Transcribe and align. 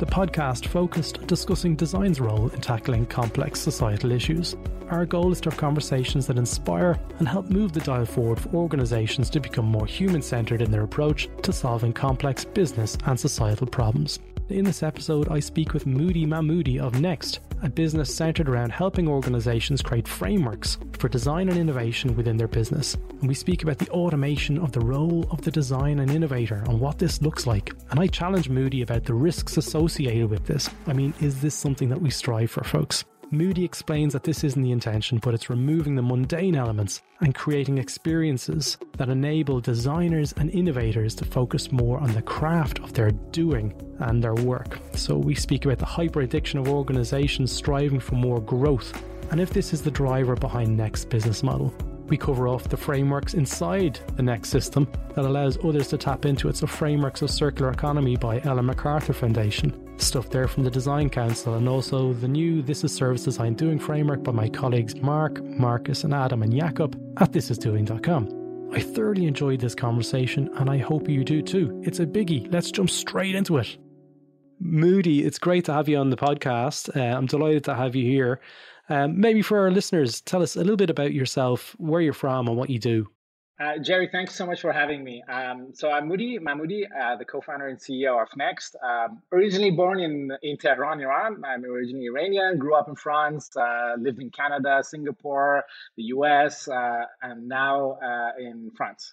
The 0.00 0.06
podcast 0.06 0.64
focused 0.64 1.18
on 1.18 1.26
discussing 1.26 1.76
design's 1.76 2.22
role 2.22 2.48
in 2.48 2.60
tackling 2.62 3.04
complex 3.04 3.60
societal 3.60 4.12
issues. 4.12 4.56
Our 4.88 5.04
goal 5.04 5.30
is 5.30 5.42
to 5.42 5.50
have 5.50 5.58
conversations 5.58 6.26
that 6.26 6.38
inspire 6.38 6.98
and 7.18 7.28
help 7.28 7.50
move 7.50 7.74
the 7.74 7.80
dial 7.80 8.06
forward 8.06 8.40
for 8.40 8.48
organisations 8.54 9.28
to 9.28 9.40
become 9.40 9.66
more 9.66 9.84
human 9.84 10.22
centred 10.22 10.62
in 10.62 10.70
their 10.70 10.84
approach 10.84 11.28
to 11.42 11.52
solving 11.52 11.92
complex 11.92 12.46
business 12.46 12.96
and 13.04 13.20
societal 13.20 13.66
problems. 13.66 14.20
In 14.48 14.64
this 14.64 14.82
episode, 14.82 15.28
I 15.28 15.38
speak 15.38 15.74
with 15.74 15.84
Moodi 15.84 16.26
Mahmoudi 16.26 16.80
of 16.80 16.98
Next, 16.98 17.40
a 17.62 17.68
business 17.68 18.14
centered 18.14 18.48
around 18.48 18.72
helping 18.72 19.08
organizations 19.08 19.82
create 19.82 20.08
frameworks 20.08 20.78
for 20.98 21.08
design 21.08 21.48
and 21.48 21.58
innovation 21.58 22.16
within 22.16 22.36
their 22.36 22.48
business. 22.48 22.94
And 22.94 23.28
we 23.28 23.34
speak 23.34 23.62
about 23.62 23.78
the 23.78 23.90
automation 23.90 24.58
of 24.58 24.72
the 24.72 24.80
role 24.80 25.26
of 25.30 25.42
the 25.42 25.50
design 25.50 25.98
and 26.00 26.10
innovator 26.10 26.62
and 26.66 26.80
what 26.80 26.98
this 26.98 27.22
looks 27.22 27.46
like. 27.46 27.72
And 27.90 28.00
I 28.00 28.06
challenge 28.06 28.48
Moodi 28.48 28.82
about 28.82 29.04
the 29.04 29.14
risks 29.14 29.56
associated 29.56 30.30
with 30.30 30.46
this. 30.46 30.70
I 30.86 30.92
mean, 30.92 31.14
is 31.20 31.40
this 31.40 31.54
something 31.54 31.88
that 31.88 32.00
we 32.00 32.10
strive 32.10 32.50
for, 32.50 32.64
folks? 32.64 33.04
Moodi 33.32 33.64
explains 33.64 34.12
that 34.12 34.24
this 34.24 34.42
isn't 34.42 34.62
the 34.62 34.72
intention, 34.72 35.18
but 35.18 35.34
it's 35.34 35.48
removing 35.48 35.94
the 35.94 36.02
mundane 36.02 36.56
elements 36.56 37.00
and 37.20 37.32
creating 37.32 37.78
experiences 37.78 38.76
that 38.96 39.08
enable 39.08 39.60
designers 39.60 40.32
and 40.32 40.50
innovators 40.50 41.14
to 41.14 41.24
focus 41.24 41.70
more 41.70 41.98
on 41.98 42.12
the 42.12 42.22
craft 42.22 42.80
of 42.80 42.92
their 42.92 43.12
doing 43.12 43.72
and 44.00 44.22
their 44.22 44.34
work. 44.34 44.80
So, 44.94 45.16
we 45.16 45.36
speak 45.36 45.64
about 45.64 45.78
the 45.78 45.86
hyper 45.86 46.22
addiction 46.22 46.58
of 46.58 46.68
organizations 46.68 47.52
striving 47.52 48.00
for 48.00 48.16
more 48.16 48.40
growth 48.40 49.00
and 49.30 49.40
if 49.40 49.50
this 49.50 49.72
is 49.72 49.82
the 49.82 49.92
driver 49.92 50.34
behind 50.34 50.76
Next 50.76 51.08
business 51.08 51.44
model. 51.44 51.72
We 52.08 52.16
cover 52.16 52.48
off 52.48 52.68
the 52.68 52.76
frameworks 52.76 53.34
inside 53.34 54.00
the 54.16 54.24
Next 54.24 54.48
system 54.48 54.88
that 55.14 55.24
allows 55.24 55.64
others 55.64 55.86
to 55.88 55.98
tap 55.98 56.24
into 56.24 56.48
it. 56.48 56.56
So, 56.56 56.66
Frameworks 56.66 57.22
of 57.22 57.30
Circular 57.30 57.70
Economy 57.70 58.16
by 58.16 58.40
Ellen 58.40 58.66
MacArthur 58.66 59.12
Foundation, 59.12 59.70
stuff 60.02 60.30
there 60.30 60.48
from 60.48 60.64
the 60.64 60.70
Design 60.70 61.10
Council, 61.10 61.54
and 61.54 61.68
also 61.68 62.12
the 62.12 62.28
new 62.28 62.62
This 62.62 62.84
is 62.84 62.94
Service 62.94 63.24
Design 63.24 63.54
Doing 63.54 63.78
framework 63.78 64.22
by 64.22 64.32
my 64.32 64.48
colleagues 64.48 64.96
Marc, 64.96 65.42
Markus, 65.42 66.04
and 66.04 66.14
Adam 66.14 66.42
and 66.42 66.52
Jakob 66.52 67.00
at 67.18 67.32
thisisdoing.com. 67.32 68.70
I 68.72 68.80
thoroughly 68.80 69.26
enjoyed 69.26 69.60
this 69.60 69.74
conversation, 69.74 70.48
and 70.56 70.70
I 70.70 70.78
hope 70.78 71.08
you 71.08 71.24
do 71.24 71.42
too. 71.42 71.80
It's 71.84 72.00
a 72.00 72.06
biggie. 72.06 72.52
Let's 72.52 72.70
jump 72.70 72.90
straight 72.90 73.34
into 73.34 73.58
it. 73.58 73.76
Moodi, 74.62 75.24
it's 75.24 75.38
great 75.38 75.64
to 75.64 75.72
have 75.72 75.88
you 75.88 75.98
on 75.98 76.10
the 76.10 76.16
podcast. 76.16 76.94
Uh, 76.96 77.16
I'm 77.16 77.26
delighted 77.26 77.64
to 77.64 77.74
have 77.74 77.96
you 77.96 78.04
here. 78.04 78.40
Um, 78.88 79.20
maybe 79.20 79.42
for 79.42 79.58
our 79.58 79.70
listeners, 79.70 80.20
tell 80.20 80.42
us 80.42 80.56
a 80.56 80.60
little 80.60 80.76
bit 80.76 80.90
about 80.90 81.12
yourself, 81.12 81.74
where 81.78 82.00
you're 82.00 82.12
from, 82.12 82.48
and 82.48 82.56
what 82.56 82.70
you 82.70 82.78
do. 82.78 83.08
Uh, 83.60 83.76
Jerry, 83.76 84.08
thanks 84.10 84.34
so 84.34 84.46
much 84.46 84.62
for 84.62 84.72
having 84.72 85.04
me. 85.04 85.22
Um, 85.28 85.72
so 85.74 85.90
I'm 85.90 86.08
Moodi 86.08 86.38
Mahmoudi, 86.38 86.84
uh, 86.98 87.16
the 87.16 87.26
co-founder 87.26 87.68
and 87.68 87.78
CEO 87.78 88.20
of 88.20 88.28
Next. 88.34 88.74
Um, 88.82 89.20
originally 89.32 89.70
born 89.70 90.00
in, 90.00 90.32
in 90.42 90.56
Tehran, 90.56 90.98
Iran. 90.98 91.42
I'm 91.44 91.62
originally 91.66 92.06
Iranian, 92.06 92.56
grew 92.56 92.74
up 92.74 92.88
in 92.88 92.96
France, 92.96 93.50
uh, 93.54 93.96
lived 93.98 94.18
in 94.18 94.30
Canada, 94.30 94.82
Singapore, 94.82 95.64
the 95.98 96.04
US, 96.04 96.68
uh, 96.68 97.02
and 97.20 97.48
now 97.48 97.98
uh, 98.02 98.30
in 98.38 98.70
France. 98.74 99.12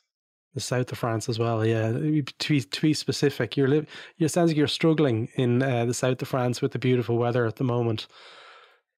The 0.54 0.62
south 0.62 0.94
of 0.94 0.98
France 0.98 1.28
as 1.28 1.38
well, 1.38 1.66
yeah. 1.66 1.92
To 1.92 2.24
be, 2.48 2.62
to 2.62 2.82
be 2.82 2.94
specific, 2.94 3.58
you're 3.58 3.68
li- 3.68 3.86
it 4.18 4.30
sounds 4.30 4.50
like 4.50 4.58
you're 4.58 4.68
struggling 4.68 5.28
in 5.36 5.62
uh, 5.62 5.84
the 5.84 5.94
south 5.94 6.22
of 6.22 6.30
France 6.30 6.62
with 6.62 6.72
the 6.72 6.80
beautiful 6.80 7.18
weather 7.18 7.46
at 7.46 7.58
the 7.58 7.66
moment 7.66 8.08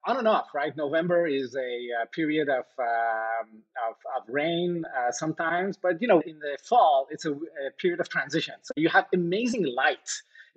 on 0.05 0.17
and 0.17 0.27
off, 0.27 0.47
right? 0.53 0.75
November 0.75 1.27
is 1.27 1.55
a, 1.55 1.59
uh, 2.01 2.05
period 2.13 2.49
of, 2.49 2.65
um, 2.79 3.63
of, 3.87 3.95
of 4.17 4.29
rain 4.29 4.83
uh, 4.85 5.11
sometimes, 5.11 5.77
but 5.77 6.01
you 6.01 6.07
know, 6.07 6.21
in 6.21 6.39
the 6.39 6.57
fall, 6.63 7.07
it's 7.09 7.25
a, 7.25 7.31
a, 7.31 7.71
period 7.77 7.99
of 7.99 8.09
transition. 8.09 8.55
So 8.63 8.73
you 8.77 8.89
have 8.89 9.05
amazing 9.13 9.65
light 9.65 10.09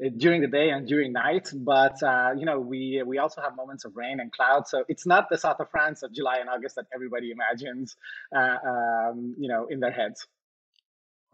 uh, 0.05 0.11
during 0.17 0.43
the 0.43 0.47
day 0.47 0.71
and 0.71 0.87
during 0.87 1.13
night, 1.13 1.51
but 1.55 2.03
uh, 2.03 2.31
you 2.37 2.47
know, 2.47 2.61
we 2.61 3.03
we 3.05 3.19
also 3.19 3.41
have 3.41 3.57
moments 3.57 3.85
of 3.85 3.97
rain 3.97 4.21
and 4.21 4.31
clouds. 4.33 4.71
So 4.71 4.85
it's 4.89 5.07
not 5.07 5.29
the 5.31 5.39
south 5.39 5.61
of 5.61 5.71
France 5.71 6.03
of 6.03 6.13
July 6.13 6.39
and 6.39 6.49
August 6.49 6.77
that 6.77 6.87
everybody 6.95 7.31
imagines, 7.31 7.97
uh, 8.35 8.57
um, 8.67 9.35
you 9.39 9.49
know, 9.49 9.67
in 9.67 9.81
their 9.81 9.93
heads. 9.93 10.27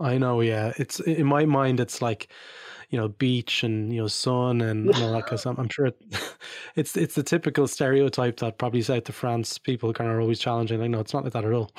I 0.01 0.19
know, 0.19 0.41
yeah. 0.41 0.73
It's 0.77 1.01
in 1.01 1.27
my 1.27 1.45
mind, 1.45 1.81
it's 1.81 2.01
like 2.01 2.29
you 2.91 2.99
know 2.99 3.09
beach 3.09 3.63
and 3.63 3.93
you 3.93 4.01
know 4.01 4.07
sun 4.07 4.61
and 4.61 4.89
all 4.95 5.13
that 5.13 5.31
like 5.31 5.47
I'm, 5.47 5.59
I'm 5.59 5.69
sure 5.69 5.87
it, 5.87 6.01
it's 6.77 6.97
it's 6.97 7.15
the 7.15 7.23
typical 7.23 7.69
stereotype 7.69 8.39
that 8.39 8.59
probably 8.59 8.83
south 8.83 9.09
of 9.09 9.15
France 9.15 9.59
people 9.59 9.93
kind 9.93 10.11
of 10.11 10.17
are 10.17 10.21
always 10.21 10.39
challenging. 10.39 10.81
Like 10.81 10.91
no, 10.91 11.01
it's 11.01 11.13
not 11.13 11.25
like 11.25 11.33
that 11.35 11.45
at 11.45 11.53
all. 11.53 11.71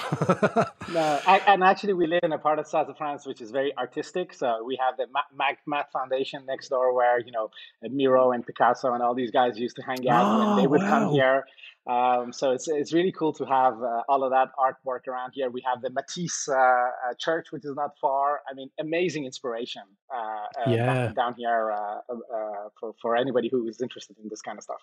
no, 0.93 1.19
I, 1.25 1.41
and 1.47 1.63
actually 1.63 1.93
we 1.93 2.07
live 2.07 2.21
in 2.23 2.31
a 2.31 2.37
part 2.37 2.59
of 2.59 2.67
south 2.67 2.89
of 2.89 2.97
France 2.97 3.25
which 3.25 3.41
is 3.41 3.51
very 3.51 3.75
artistic. 3.77 4.33
So 4.33 4.63
we 4.63 4.77
have 4.79 4.97
the 4.97 5.07
Maeght 5.35 5.91
Foundation 5.91 6.45
next 6.45 6.69
door 6.69 6.93
where 6.93 7.19
you 7.19 7.31
know 7.31 7.49
Miro 7.81 8.31
and 8.31 8.45
Picasso 8.45 8.93
and 8.93 9.01
all 9.01 9.15
these 9.15 9.31
guys 9.31 9.57
used 9.57 9.75
to 9.77 9.81
hang 9.81 10.07
out 10.09 10.25
oh, 10.25 10.47
when 10.47 10.57
they 10.57 10.67
would 10.67 10.81
wow. 10.81 10.89
come 10.89 11.13
here. 11.13 11.45
Um, 11.89 12.31
so 12.31 12.51
it's 12.51 12.67
it's 12.67 12.93
really 12.93 13.11
cool 13.11 13.33
to 13.33 13.45
have 13.45 13.81
uh, 13.81 14.03
all 14.07 14.23
of 14.23 14.31
that 14.31 14.49
artwork 14.59 15.07
around 15.07 15.31
here. 15.33 15.49
We 15.49 15.63
have 15.65 15.81
the 15.81 15.89
Matisse 15.89 16.47
uh, 16.47 16.53
uh, 16.53 16.89
Church, 17.17 17.47
which 17.51 17.65
is 17.65 17.75
not 17.75 17.97
far. 17.99 18.41
I 18.49 18.53
mean, 18.53 18.69
amazing 18.79 19.25
inspiration. 19.25 19.81
Uh, 20.13 20.45
uh, 20.67 20.69
yeah. 20.99 21.13
Down 21.13 21.35
here 21.37 21.71
uh, 21.71 22.69
for 22.79 22.93
for 23.01 23.15
anybody 23.15 23.49
who 23.49 23.67
is 23.67 23.81
interested 23.81 24.17
in 24.21 24.29
this 24.29 24.41
kind 24.41 24.57
of 24.57 24.63
stuff. 24.63 24.81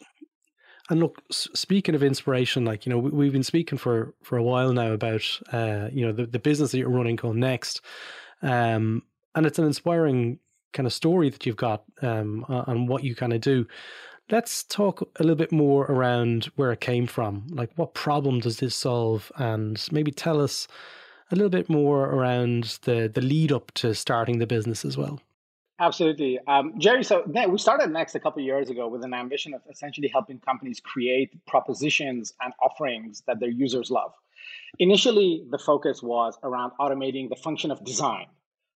And 0.89 1.01
look, 1.01 1.21
speaking 1.31 1.97
of 1.97 2.03
inspiration, 2.03 2.65
like 2.65 2.87
you 2.87 2.91
know, 2.91 2.99
we, 2.99 3.27
have 3.27 3.33
been 3.33 3.43
speaking 3.43 3.79
for 3.79 4.15
for 4.23 4.37
a 4.37 4.43
while 4.43 4.73
now 4.73 4.93
about 4.93 5.25
you 5.93 6.07
know 6.07 6.13
the 6.13 6.27
the 6.27 6.39
business 6.39 6.73
that 6.73 6.79
you're 6.79 6.89
running 6.89 7.17
called 7.17 7.37
Next, 7.37 7.81
um, 8.43 9.03
and 9.35 9.47
it's 9.47 9.59
an 9.59 9.65
inspiring 9.65 10.39
kind 10.77 10.87
of 10.87 10.93
story 10.93 11.31
that 11.31 11.47
you've 11.47 11.57
got 11.57 11.85
um, 12.03 12.45
on 12.49 12.87
what 12.87 13.03
you 13.03 13.15
kind 13.17 13.33
of 13.33 13.41
do. 13.41 13.67
Let's 14.31 14.65
talk 14.65 15.09
a 15.17 15.23
little 15.23 15.37
bit 15.37 15.53
more 15.53 15.85
around 15.87 16.47
where 16.57 16.73
it 16.73 16.81
came 16.81 17.07
from. 17.07 17.47
Like, 17.51 17.71
what 17.77 17.95
problem 17.95 18.41
does 18.41 18.59
this 18.59 18.75
solve? 18.75 19.31
And 19.37 19.81
maybe 19.93 20.11
tell 20.11 20.41
us 20.41 20.67
a 21.31 21.37
little 21.37 21.51
bit 21.51 21.69
more 21.69 22.07
around 22.07 22.79
the, 22.83 23.11
the 23.13 23.21
lead 23.21 23.53
up 23.53 23.73
to 23.75 23.95
starting 23.95 24.39
the 24.39 24.47
business 24.47 24.85
as 24.85 24.97
well. 24.97 25.21
Absolutely. 25.79 26.39
Um, 26.47 26.73
Jerry, 26.79 27.05
so 27.05 27.23
we 27.27 27.59
started 27.59 27.91
Next 27.91 28.15
a 28.15 28.21
couple 28.21 28.43
years 28.43 28.71
ago 28.71 28.89
with 28.89 29.05
an 29.05 29.13
ambition 29.13 29.53
of 29.53 29.61
essentially 29.71 30.09
helping 30.09 30.39
companies 30.39 30.81
create 30.81 31.31
propositions 31.47 32.33
and 32.41 32.55
offerings 32.63 33.23
that 33.27 33.41
their 33.41 33.51
users 33.51 33.91
love. 33.91 34.13
Initially, 34.79 35.45
the 35.51 35.59
focus 35.59 36.03
was 36.03 36.39
around 36.43 36.73
automating 36.81 37.29
the 37.29 37.37
function 37.37 37.71
of 37.71 37.85
design 37.85 38.27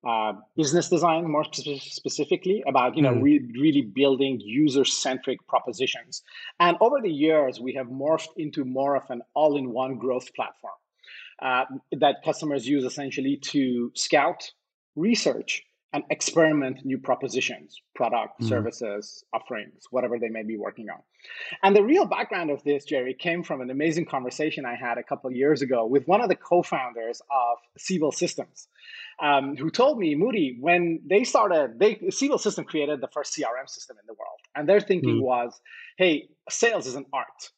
uh, 0.07 0.35
business 0.57 0.89
design 0.89 1.29
more 1.29 1.45
specifically 1.53 2.63
about 2.69 2.97
you 2.97 3.03
know 3.03 3.15
mm. 3.15 3.23
re- 3.23 3.51
really 3.61 3.83
building 3.83 4.41
user 4.41 4.85
centric 4.85 5.45
propositions 5.49 6.23
and 6.61 6.77
over 6.81 7.01
the 7.01 7.11
years 7.11 7.59
we 7.61 7.73
have 7.75 7.89
morphed 7.89 8.29
into 8.37 8.65
more 8.65 8.95
of 8.95 9.03
an 9.11 9.23
all-in-one 9.35 9.97
growth 9.97 10.33
platform 10.35 10.75
uh, 11.43 11.65
that 11.93 12.17
customers 12.25 12.69
use 12.69 12.85
essentially 12.85 13.37
to 13.37 13.91
scout 13.95 14.51
research 14.95 15.65
and 15.97 16.05
experiment 16.11 16.85
new 16.85 16.99
propositions, 16.99 17.81
product, 17.95 18.39
mm. 18.41 18.49
services, 18.49 19.25
offerings, 19.33 19.85
whatever 19.91 20.19
they 20.19 20.29
may 20.29 20.43
be 20.43 20.59
working 20.59 20.91
on. 20.91 20.99
And 21.63 21.75
the 21.75 21.83
real 21.83 22.05
background 22.05 22.51
of 22.51 22.63
this, 22.65 22.85
Jerry, 22.85 23.15
came 23.15 23.43
from 23.43 23.63
an 23.63 23.71
amazing 23.71 24.05
conversation 24.05 24.67
I 24.67 24.75
had 24.75 24.99
a 24.99 25.03
couple 25.03 25.31
of 25.31 25.35
years 25.35 25.63
ago 25.63 25.87
with 25.87 26.07
one 26.07 26.21
of 26.21 26.29
the 26.29 26.37
co-founders 26.37 27.23
of 27.31 27.57
Siebel 27.79 28.13
Systems, 28.13 28.69
um, 29.23 29.57
who 29.57 29.71
told 29.71 29.99
me, 29.99 30.15
Moodi, 30.15 30.61
when 30.61 31.01
they 31.09 31.25
started, 31.25 31.79
they 31.79 31.99
Siebel 32.11 32.39
System 32.39 32.67
created 32.67 33.01
the 33.01 33.09
first 33.09 33.35
CRM 33.35 33.67
system 33.67 33.97
in 33.99 34.07
the 34.07 34.15
world, 34.15 34.41
and 34.55 34.69
their 34.69 34.81
thinking 34.81 35.17
mm. 35.17 35.23
was, 35.23 35.59
hey, 35.97 36.29
sales 36.51 36.87
is 36.87 36.95
an 36.95 37.07
art. 37.15 37.51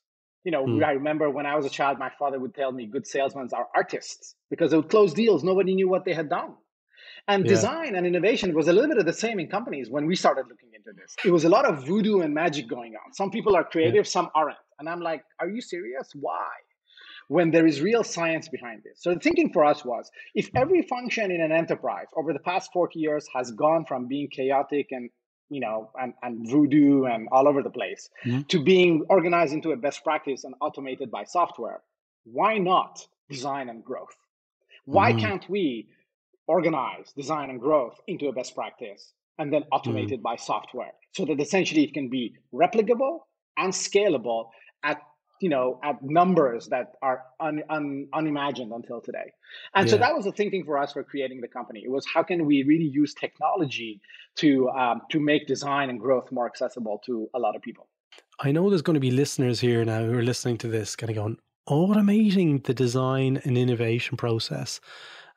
You 0.45 0.53
know, 0.53 0.65
mm. 0.65 0.85
I 0.85 0.93
remember 0.93 1.29
when 1.29 1.45
I 1.45 1.57
was 1.57 1.67
a 1.67 1.71
child, 1.71 1.99
my 1.99 2.13
father 2.17 2.39
would 2.39 2.55
tell 2.55 2.71
me 2.71 2.87
good 2.87 3.07
salesmen 3.07 3.49
are 3.53 3.67
artists 3.75 4.37
because 4.49 4.71
they 4.71 4.77
would 4.77 4.89
close 4.91 5.13
deals. 5.13 5.43
Nobody 5.43 5.75
knew 5.75 5.89
what 5.89 6.05
they 6.05 6.15
had 6.15 6.31
done. 6.31 6.55
And 7.27 7.45
yeah. 7.45 7.51
design 7.51 7.95
and 7.95 8.07
innovation 8.07 8.55
was 8.55 8.69
a 8.69 8.73
little 8.73 8.89
bit 8.89 8.99
of 8.99 9.07
the 9.07 9.13
same 9.13 9.41
in 9.41 9.49
companies 9.49 9.91
when 9.91 10.07
we 10.07 10.15
started 10.15 10.47
looking 10.49 10.71
into 10.75 10.93
this. 10.93 11.17
It 11.25 11.31
was 11.31 11.45
a 11.45 11.49
lot 11.49 11.65
of 11.65 11.85
voodoo 11.87 12.21
and 12.21 12.33
magic 12.35 12.69
going 12.69 12.95
on. 12.95 13.13
Some 13.13 13.31
people 13.31 13.57
are 13.57 13.65
creative, 13.65 14.07
yeah. 14.07 14.11
some 14.11 14.31
aren't. 14.35 14.57
And 14.79 14.89
I'm 14.89 15.01
like, 15.01 15.23
are 15.41 15.49
you 15.49 15.61
serious? 15.61 16.11
Why? 16.15 16.49
When 17.29 17.51
there 17.51 17.67
is 17.67 17.83
real 17.83 18.05
science 18.05 18.49
behind 18.49 18.83
this. 18.85 19.03
So 19.03 19.13
the 19.13 19.21
thinking 19.21 19.53
for 19.53 19.65
us 19.65 19.85
was 19.85 20.11
if 20.35 20.49
every 20.55 20.83
function 20.83 21.31
in 21.31 21.41
an 21.41 21.53
enterprise 21.53 22.07
over 22.17 22.33
the 22.33 22.39
past 22.39 22.71
40 22.73 22.99
years 22.99 23.27
has 23.35 23.51
gone 23.51 23.85
from 23.85 24.07
being 24.07 24.29
chaotic 24.31 24.89
and 24.93 25.11
you 25.51 25.61
know, 25.61 25.91
and, 25.99 26.13
and 26.23 26.49
voodoo 26.49 27.05
and 27.05 27.29
all 27.33 27.49
over 27.49 27.63
the 27.63 27.71
place 27.71 28.11
mm-hmm. 28.25 28.43
to 28.43 28.63
being 28.63 29.05
organized 29.09 29.53
into 29.53 29.73
a 29.73 29.77
best 29.77 30.05
practice 30.05 30.45
and 30.45 30.55
automated 30.61 31.11
by 31.11 31.25
software, 31.25 31.81
why 32.25 32.59
not 32.59 33.07
design 33.31 33.69
and 33.69 33.85
growth? 33.85 34.17
Why 34.85 35.13
mm-hmm. 35.13 35.21
can't 35.21 35.51
we 35.51 35.89
organize 36.49 37.13
design 37.13 37.51
and 37.51 37.61
growth 37.61 38.01
into 38.09 38.29
a 38.29 38.33
best 38.33 38.55
practice 38.55 39.13
and 39.39 39.53
then 39.53 39.63
automate 39.73 40.09
mm. 40.09 40.13
it 40.13 40.23
by 40.23 40.35
software 40.35 40.93
so 41.15 41.25
that 41.25 41.41
essentially 41.41 41.85
it 41.85 41.95
can 41.95 42.09
be 42.09 42.35
replicable 42.53 43.21
and 43.57 43.73
scalable 43.73 44.49
at 44.83 44.99
you 45.41 45.49
know 45.49 45.79
at 45.85 46.03
numbers 46.03 46.67
that 46.69 46.95
are 47.03 47.23
un, 47.39 47.63
un, 47.71 48.09
unimagined 48.13 48.73
until 48.73 49.01
today 49.01 49.33
and 49.75 49.87
yeah. 49.87 49.93
so 49.93 49.99
that 49.99 50.15
was 50.15 50.25
the 50.25 50.33
thinking 50.33 50.65
for 50.65 50.79
us 50.79 50.93
for 50.93 51.05
creating 51.05 51.41
the 51.41 51.49
company 51.49 51.83
it 51.85 51.91
was 51.91 52.05
how 52.13 52.23
can 52.23 52.45
we 52.45 52.63
really 52.65 52.91
use 53.03 53.15
technology 53.15 54.01
to 54.37 54.69
um, 54.71 55.03
to 55.11 55.21
make 55.21 55.47
design 55.47 55.91
and 55.91 56.01
growth 56.01 56.31
more 56.33 56.47
accessible 56.47 57.01
to 57.05 57.29
a 57.35 57.39
lot 57.39 57.55
of 57.55 57.63
people 57.63 57.87
i 58.41 58.51
know 58.51 58.69
there's 58.69 58.83
going 58.83 58.95
to 58.95 59.01
be 59.01 59.11
listeners 59.11 59.61
here 59.61 59.85
now 59.85 60.03
who 60.03 60.19
are 60.19 60.23
listening 60.23 60.59
to 60.59 60.69
this 60.69 60.97
kind 60.97 61.11
of 61.11 61.17
going 61.17 61.39
automating 61.69 62.65
the 62.65 62.75
design 62.75 63.41
and 63.45 63.59
innovation 63.59 64.17
process 64.17 64.81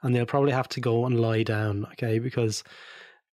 and 0.03 0.15
they'll 0.15 0.25
probably 0.25 0.51
have 0.51 0.69
to 0.69 0.79
go 0.79 1.05
and 1.05 1.19
lie 1.19 1.43
down, 1.43 1.85
okay? 1.93 2.19
Because 2.19 2.63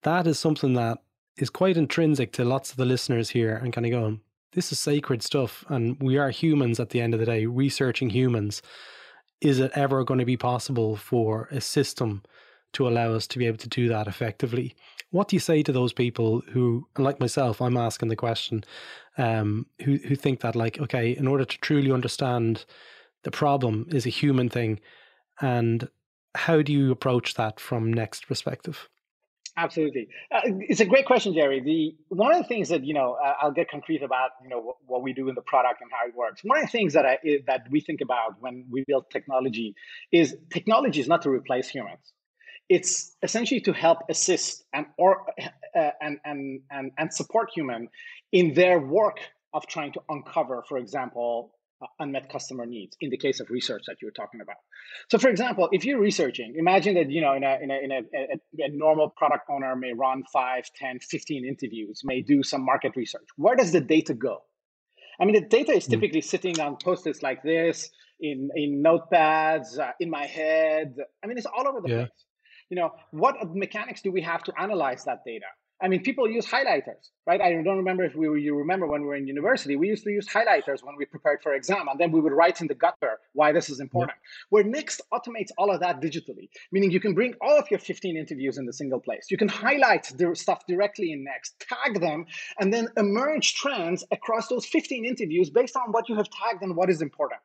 that 0.03 0.27
is 0.27 0.39
something 0.39 0.73
that 0.73 0.99
is 1.37 1.49
quite 1.49 1.77
intrinsic 1.77 2.31
to 2.33 2.45
lots 2.45 2.71
of 2.71 2.77
the 2.77 2.85
listeners 2.85 3.29
here 3.29 3.55
and 3.55 3.73
kind 3.73 3.85
of 3.85 3.91
going, 3.91 4.21
this 4.53 4.71
is 4.71 4.79
sacred 4.79 5.21
stuff. 5.21 5.63
And 5.69 6.01
we 6.01 6.17
are 6.17 6.29
humans 6.29 6.79
at 6.79 6.89
the 6.89 7.01
end 7.01 7.13
of 7.13 7.19
the 7.19 7.25
day, 7.25 7.45
researching 7.45 8.09
humans. 8.09 8.61
Is 9.39 9.59
it 9.59 9.71
ever 9.75 10.03
going 10.03 10.19
to 10.19 10.25
be 10.25 10.37
possible 10.37 10.95
for 10.95 11.47
a 11.51 11.61
system 11.61 12.23
to 12.73 12.87
allow 12.87 13.13
us 13.13 13.27
to 13.27 13.39
be 13.39 13.45
able 13.45 13.57
to 13.57 13.69
do 13.69 13.87
that 13.89 14.07
effectively? 14.07 14.75
What 15.11 15.29
do 15.29 15.35
you 15.35 15.39
say 15.39 15.63
to 15.63 15.71
those 15.71 15.93
people 15.93 16.41
who, 16.51 16.87
like 16.97 17.19
myself, 17.19 17.61
I'm 17.61 17.77
asking 17.77 18.09
the 18.09 18.15
question, 18.15 18.63
um, 19.17 19.67
who 19.83 19.97
who 19.97 20.15
think 20.15 20.41
that 20.41 20.55
like, 20.55 20.79
okay, 20.79 21.11
in 21.11 21.27
order 21.27 21.45
to 21.45 21.57
truly 21.59 21.91
understand 21.91 22.65
the 23.23 23.31
problem 23.31 23.87
is 23.91 24.05
a 24.05 24.09
human 24.09 24.49
thing, 24.49 24.79
and 25.39 25.87
how 26.37 26.61
do 26.61 26.71
you 26.71 26.91
approach 26.91 27.33
that 27.35 27.59
from 27.59 27.91
next 27.91 28.27
perspective? 28.27 28.87
Absolutely, 29.59 30.07
uh, 30.31 30.41
it's 30.69 30.81
a 30.81 30.85
great 30.85 31.07
question, 31.07 31.33
Jerry. 31.33 31.59
The 31.59 32.15
one 32.15 32.31
of 32.31 32.37
the 32.43 32.47
things 32.47 32.69
that 32.69 32.85
you 32.85 32.93
know 32.93 33.17
uh, 33.23 33.33
I'll 33.41 33.51
get 33.51 33.71
concrete 33.71 34.03
about 34.03 34.29
you 34.43 34.49
know 34.49 34.59
what, 34.59 34.75
what, 34.85 35.01
we 35.01 35.13
do 35.13 35.29
in 35.29 35.35
the 35.35 35.41
product 35.41 35.81
and 35.81 35.89
how 35.91 36.07
it 36.07 36.15
works. 36.15 36.41
One 36.43 36.59
of 36.59 36.65
the 36.65 36.71
things 36.71 36.93
that 36.93 37.07
I 37.07 37.17
that 37.47 37.65
we 37.71 37.81
think 37.81 38.01
about 38.01 38.35
when 38.39 38.65
we 38.69 38.83
build 38.87 39.05
technology 39.09 39.73
is 40.11 40.35
technology 40.51 40.99
is 40.99 41.07
not 41.07 41.23
to 41.23 41.31
replace 41.31 41.67
humans. 41.69 42.13
It's 42.69 43.15
essentially 43.23 43.61
to 43.61 43.73
help 43.73 43.99
assist 44.09 44.63
and 44.73 44.85
or 44.95 45.25
uh, 45.75 45.89
and, 46.01 46.19
and 46.23 46.59
and 46.69 46.91
and 46.99 47.11
support 47.11 47.49
human 47.51 47.89
in 48.31 48.53
their 48.53 48.79
work 48.79 49.17
of 49.55 49.65
trying 49.65 49.93
to 49.93 50.01
uncover, 50.07 50.63
for 50.69 50.77
example, 50.77 51.56
uh, 51.81 51.85
unmet 51.99 52.29
customer 52.29 52.65
needs 52.65 52.97
in 53.01 53.09
the 53.09 53.17
case 53.17 53.39
of 53.39 53.49
research 53.49 53.83
that 53.87 53.97
you 54.01 54.07
were 54.07 54.11
talking 54.11 54.41
about. 54.41 54.57
So, 55.11 55.17
for 55.17 55.29
example, 55.29 55.69
if 55.71 55.85
you're 55.85 55.99
researching, 55.99 56.55
imagine 56.57 56.95
that 56.95 57.09
you 57.11 57.21
know 57.21 57.33
in 57.33 57.43
a, 57.43 57.57
in 57.61 57.71
a, 57.71 57.79
in 57.83 57.91
a, 57.91 57.99
a, 58.15 58.65
a 58.65 58.69
normal 58.71 59.09
product 59.09 59.45
owner 59.49 59.75
may 59.75 59.93
run 59.93 60.23
5, 60.31 60.63
10, 60.75 60.99
15 60.99 61.45
interviews, 61.45 62.01
may 62.03 62.21
do 62.21 62.43
some 62.43 62.63
market 62.63 62.93
research. 62.95 63.27
Where 63.35 63.55
does 63.55 63.71
the 63.71 63.81
data 63.81 64.13
go? 64.13 64.39
I 65.19 65.25
mean, 65.25 65.35
the 65.35 65.47
data 65.47 65.71
is 65.71 65.85
hmm. 65.85 65.91
typically 65.91 66.21
sitting 66.21 66.59
on 66.59 66.77
post-its 66.77 67.21
like 67.21 67.43
this, 67.43 67.89
in 68.19 68.49
in 68.55 68.83
notepads, 68.83 69.77
uh, 69.79 69.91
in 69.99 70.09
my 70.09 70.25
head. 70.25 70.95
I 71.23 71.27
mean, 71.27 71.37
it's 71.37 71.47
all 71.47 71.67
over 71.67 71.81
the 71.81 71.89
yeah. 71.89 71.95
place. 71.97 72.25
You 72.69 72.77
know, 72.77 72.91
what 73.11 73.35
mechanics 73.55 74.01
do 74.01 74.11
we 74.11 74.21
have 74.21 74.43
to 74.43 74.53
analyze 74.59 75.05
that 75.05 75.19
data? 75.25 75.45
I 75.79 75.87
mean, 75.87 76.01
people 76.01 76.27
use 76.27 76.47
highlighters, 76.47 77.11
right? 77.27 77.39
I 77.39 77.51
don't 77.51 77.77
remember 77.77 78.03
if 78.03 78.15
we 78.15 78.27
were, 78.27 78.37
you 78.37 78.55
remember 78.55 78.87
when 78.87 79.01
we 79.01 79.07
were 79.07 79.15
in 79.15 79.27
university, 79.27 79.75
we 79.75 79.87
used 79.87 80.03
to 80.05 80.09
use 80.09 80.27
highlighters 80.27 80.83
when 80.83 80.95
we 80.97 81.05
prepared 81.05 81.43
for 81.43 81.53
exam, 81.53 81.87
and 81.87 81.99
then 81.99 82.11
we 82.11 82.19
would 82.19 82.33
write 82.33 82.61
in 82.61 82.67
the 82.67 82.73
gutter 82.73 83.19
why 83.33 83.51
this 83.51 83.69
is 83.69 83.79
important. 83.79 84.17
Yeah. 84.17 84.45
Where 84.49 84.63
Next 84.63 85.01
automates 85.13 85.49
all 85.55 85.71
of 85.71 85.79
that 85.81 86.01
digitally, 86.01 86.49
meaning 86.71 86.89
you 86.89 86.99
can 86.99 87.13
bring 87.13 87.35
all 87.41 87.59
of 87.59 87.69
your 87.69 87.79
15 87.79 88.17
interviews 88.17 88.57
in 88.57 88.65
the 88.65 88.73
single 88.73 88.99
place. 88.99 89.27
You 89.29 89.37
can 89.37 89.49
highlight 89.49 90.11
the 90.17 90.35
stuff 90.35 90.65
directly 90.67 91.11
in 91.11 91.23
Next, 91.23 91.59
tag 91.59 92.01
them, 92.01 92.25
and 92.59 92.73
then 92.73 92.87
emerge 92.97 93.53
trends 93.53 94.03
across 94.11 94.47
those 94.47 94.65
15 94.65 95.05
interviews 95.05 95.51
based 95.51 95.75
on 95.75 95.91
what 95.91 96.09
you 96.09 96.15
have 96.15 96.27
tagged 96.29 96.63
and 96.63 96.75
what 96.75 96.89
is 96.89 97.03
important. 97.03 97.41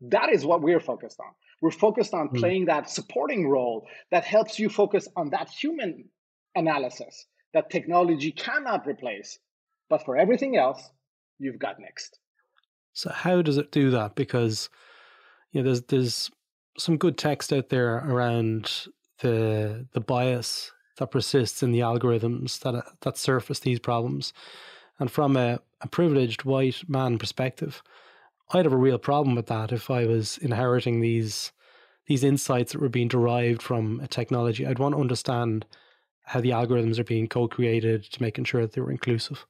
That 0.00 0.32
is 0.32 0.44
what 0.46 0.62
we're 0.62 0.80
focused 0.80 1.20
on. 1.20 1.32
We're 1.60 1.70
focused 1.70 2.14
on 2.14 2.28
mm. 2.28 2.38
playing 2.38 2.66
that 2.66 2.88
supporting 2.88 3.48
role 3.48 3.86
that 4.10 4.24
helps 4.24 4.58
you 4.58 4.70
focus 4.70 5.06
on 5.16 5.30
that 5.30 5.50
human 5.50 6.08
analysis 6.54 7.26
that 7.54 7.70
technology 7.70 8.30
cannot 8.32 8.86
replace. 8.86 9.38
But 9.88 10.04
for 10.04 10.16
everything 10.18 10.56
else, 10.56 10.90
you've 11.38 11.58
got 11.58 11.80
next. 11.80 12.18
So 12.92 13.10
how 13.10 13.42
does 13.42 13.56
it 13.56 13.72
do 13.72 13.90
that? 13.92 14.14
Because 14.14 14.68
you 15.52 15.62
know, 15.62 15.64
there's 15.64 15.82
there's 15.82 16.30
some 16.76 16.96
good 16.96 17.16
text 17.16 17.52
out 17.52 17.68
there 17.68 17.96
around 17.98 18.88
the 19.20 19.86
the 19.92 20.00
bias 20.00 20.72
that 20.98 21.10
persists 21.10 21.62
in 21.62 21.72
the 21.72 21.80
algorithms 21.80 22.60
that 22.60 22.84
that 23.00 23.16
surface 23.16 23.60
these 23.60 23.78
problems. 23.78 24.32
And 25.00 25.10
from 25.10 25.36
a, 25.36 25.58
a 25.80 25.88
privileged 25.88 26.44
white 26.44 26.88
man 26.88 27.18
perspective, 27.18 27.82
I'd 28.52 28.64
have 28.64 28.72
a 28.72 28.76
real 28.76 28.98
problem 28.98 29.34
with 29.34 29.46
that 29.46 29.72
if 29.72 29.90
I 29.90 30.06
was 30.06 30.38
inheriting 30.38 31.00
these 31.00 31.52
these 32.06 32.22
insights 32.22 32.72
that 32.72 32.80
were 32.80 32.88
being 32.88 33.08
derived 33.08 33.62
from 33.62 34.00
a 34.00 34.06
technology. 34.06 34.66
I'd 34.66 34.78
want 34.78 34.94
to 34.94 35.00
understand 35.00 35.64
how 36.24 36.40
the 36.40 36.50
algorithms 36.50 36.98
are 36.98 37.04
being 37.04 37.28
co-created 37.28 38.04
to 38.04 38.22
making 38.22 38.44
sure 38.44 38.62
that 38.62 38.72
they 38.72 38.80
were 38.80 38.90
inclusive? 38.90 39.44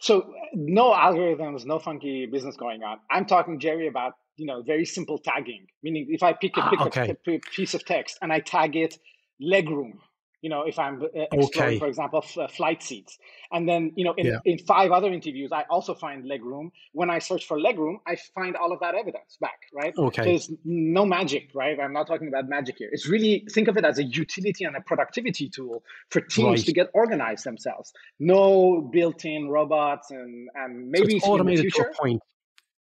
So 0.00 0.34
no 0.52 0.92
algorithms, 0.92 1.64
no 1.64 1.78
funky 1.78 2.26
business 2.26 2.56
going 2.56 2.82
on. 2.82 2.98
I'm 3.10 3.24
talking 3.24 3.58
Jerry 3.58 3.88
about 3.88 4.14
you 4.36 4.46
know 4.46 4.62
very 4.62 4.84
simple 4.84 5.18
tagging, 5.18 5.66
meaning 5.82 6.06
if 6.10 6.22
I 6.22 6.32
pick 6.32 6.56
a, 6.56 6.68
pick 6.68 6.80
ah, 6.80 6.86
okay. 6.86 7.16
a, 7.26 7.30
a 7.30 7.40
piece 7.54 7.74
of 7.74 7.84
text 7.84 8.18
and 8.20 8.32
I 8.32 8.40
tag 8.40 8.76
it 8.76 8.98
legroom, 9.40 9.94
you 10.42 10.50
know, 10.50 10.62
if 10.62 10.78
I'm 10.78 11.02
uh, 11.02 11.06
exploring, 11.32 11.70
okay. 11.70 11.78
for 11.78 11.88
example, 11.88 12.22
f- 12.22 12.38
uh, 12.38 12.46
flight 12.46 12.82
seats. 12.82 13.18
And 13.50 13.68
then, 13.68 13.92
you 13.96 14.04
know, 14.04 14.14
in, 14.16 14.26
yeah. 14.26 14.38
in 14.44 14.58
five 14.58 14.92
other 14.92 15.12
interviews, 15.12 15.50
I 15.52 15.64
also 15.70 15.94
find 15.94 16.24
legroom. 16.24 16.70
When 16.92 17.10
I 17.10 17.18
search 17.18 17.46
for 17.46 17.58
legroom, 17.58 17.96
I 18.06 18.16
find 18.34 18.54
all 18.54 18.72
of 18.72 18.80
that 18.80 18.94
evidence 18.94 19.38
back, 19.40 19.60
right? 19.72 19.94
Okay. 19.96 20.22
So 20.22 20.28
there's 20.28 20.52
no 20.64 21.06
magic, 21.06 21.50
right? 21.54 21.78
I'm 21.80 21.92
not 21.92 22.06
talking 22.06 22.28
about 22.28 22.48
magic 22.48 22.76
here. 22.78 22.88
It's 22.92 23.08
really, 23.08 23.46
think 23.50 23.68
of 23.68 23.76
it 23.76 23.84
as 23.84 23.98
a 23.98 24.04
utility 24.04 24.64
and 24.64 24.76
a 24.76 24.80
productivity 24.80 25.48
tool 25.48 25.82
for 26.10 26.20
teams 26.20 26.60
right. 26.60 26.66
to 26.66 26.72
get 26.72 26.90
organized 26.92 27.44
themselves. 27.44 27.92
No 28.18 28.88
built-in 28.92 29.48
robots 29.48 30.10
and, 30.10 30.48
and 30.54 30.90
maybe 30.90 31.18
so 31.18 31.28
automated 31.28 31.60
in 31.60 31.66
the 31.66 31.70
future. 31.70 31.90
To 31.90 31.90
a 31.90 31.94
point. 31.94 32.22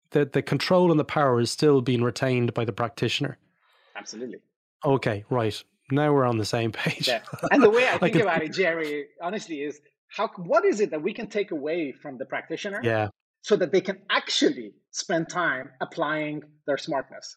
The, 0.10 0.26
the 0.26 0.42
control 0.42 0.92
and 0.92 1.00
the 1.00 1.06
power 1.06 1.40
is 1.40 1.52
still 1.52 1.82
being 1.82 2.04
retained 2.04 2.54
by 2.54 2.66
the 2.66 2.74
practitioner. 2.74 3.38
Absolutely. 3.96 4.40
Okay, 4.86 5.24
right 5.30 5.64
now 5.92 6.14
we're 6.14 6.26
on 6.26 6.38
the 6.38 6.46
same 6.46 6.72
page. 6.72 7.08
Yeah. 7.08 7.22
And 7.52 7.62
the 7.62 7.70
way 7.70 7.88
I 7.88 7.98
think 8.00 8.16
about 8.16 8.44
it, 8.44 8.54
Jerry, 8.54 9.08
honestly, 9.22 9.62
is 9.62 9.80
how 10.08 10.30
what 10.38 10.66
is 10.66 10.80
it 10.80 10.92
that 10.92 11.02
we 11.02 11.14
can 11.14 11.28
take 11.28 11.52
away 11.52 11.92
from 11.92 12.18
the 12.18 12.26
practitioner? 12.26 12.82
Yeah. 12.84 13.10
So 13.42 13.56
that 13.58 13.72
they 13.72 13.82
can 13.82 14.00
actually 14.10 14.74
spend 14.92 15.30
time 15.30 15.70
applying 15.82 16.44
their 16.66 16.78
smartness. 16.78 17.36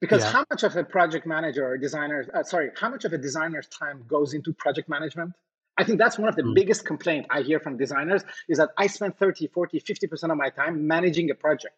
Because 0.00 0.22
yeah. 0.22 0.30
how 0.30 0.44
much 0.50 0.62
of 0.62 0.76
a 0.76 0.84
project 0.84 1.26
manager 1.26 1.66
or 1.66 1.78
designer, 1.78 2.26
uh, 2.34 2.42
sorry, 2.42 2.70
how 2.78 2.88
much 2.88 3.04
of 3.04 3.12
a 3.12 3.18
designer's 3.18 3.66
time 3.68 4.04
goes 4.06 4.34
into 4.34 4.52
project 4.52 4.88
management? 4.88 5.32
I 5.78 5.84
think 5.84 5.98
that's 5.98 6.18
one 6.18 6.28
of 6.28 6.36
the 6.36 6.42
mm. 6.42 6.54
biggest 6.54 6.84
complaints 6.84 7.28
I 7.30 7.42
hear 7.42 7.60
from 7.60 7.76
designers 7.76 8.22
is 8.48 8.58
that 8.58 8.70
I 8.76 8.88
spend 8.88 9.16
30, 9.16 9.46
40, 9.46 9.80
50% 9.80 10.30
of 10.30 10.36
my 10.36 10.50
time 10.50 10.86
managing 10.86 11.30
a 11.30 11.34
project. 11.34 11.74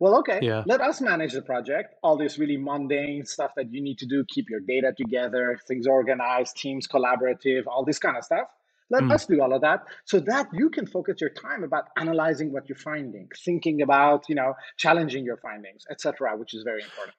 Well, 0.00 0.18
okay, 0.18 0.40
yeah. 0.42 0.64
let 0.66 0.80
us 0.80 1.00
manage 1.00 1.32
the 1.32 1.42
project. 1.42 1.94
All 2.02 2.16
this 2.16 2.38
really 2.38 2.56
mundane 2.56 3.24
stuff 3.24 3.52
that 3.56 3.72
you 3.72 3.82
need 3.82 3.98
to 3.98 4.06
do, 4.06 4.24
keep 4.28 4.50
your 4.50 4.60
data 4.60 4.92
together, 4.96 5.58
things 5.68 5.86
organized, 5.86 6.56
teams 6.56 6.88
collaborative, 6.88 7.66
all 7.66 7.84
this 7.84 7.98
kind 7.98 8.16
of 8.16 8.24
stuff. 8.24 8.48
Let 8.90 9.04
mm. 9.04 9.12
us 9.12 9.26
do 9.26 9.40
all 9.40 9.54
of 9.54 9.62
that 9.62 9.84
so 10.04 10.20
that 10.20 10.48
you 10.52 10.68
can 10.68 10.86
focus 10.86 11.20
your 11.20 11.30
time 11.30 11.64
about 11.64 11.84
analyzing 11.96 12.52
what 12.52 12.68
you're 12.68 12.76
finding, 12.76 13.28
thinking 13.44 13.82
about, 13.82 14.28
you 14.28 14.34
know, 14.34 14.54
challenging 14.76 15.24
your 15.24 15.38
findings, 15.38 15.84
etc., 15.90 16.36
which 16.36 16.54
is 16.54 16.62
very 16.64 16.82
important. 16.82 17.16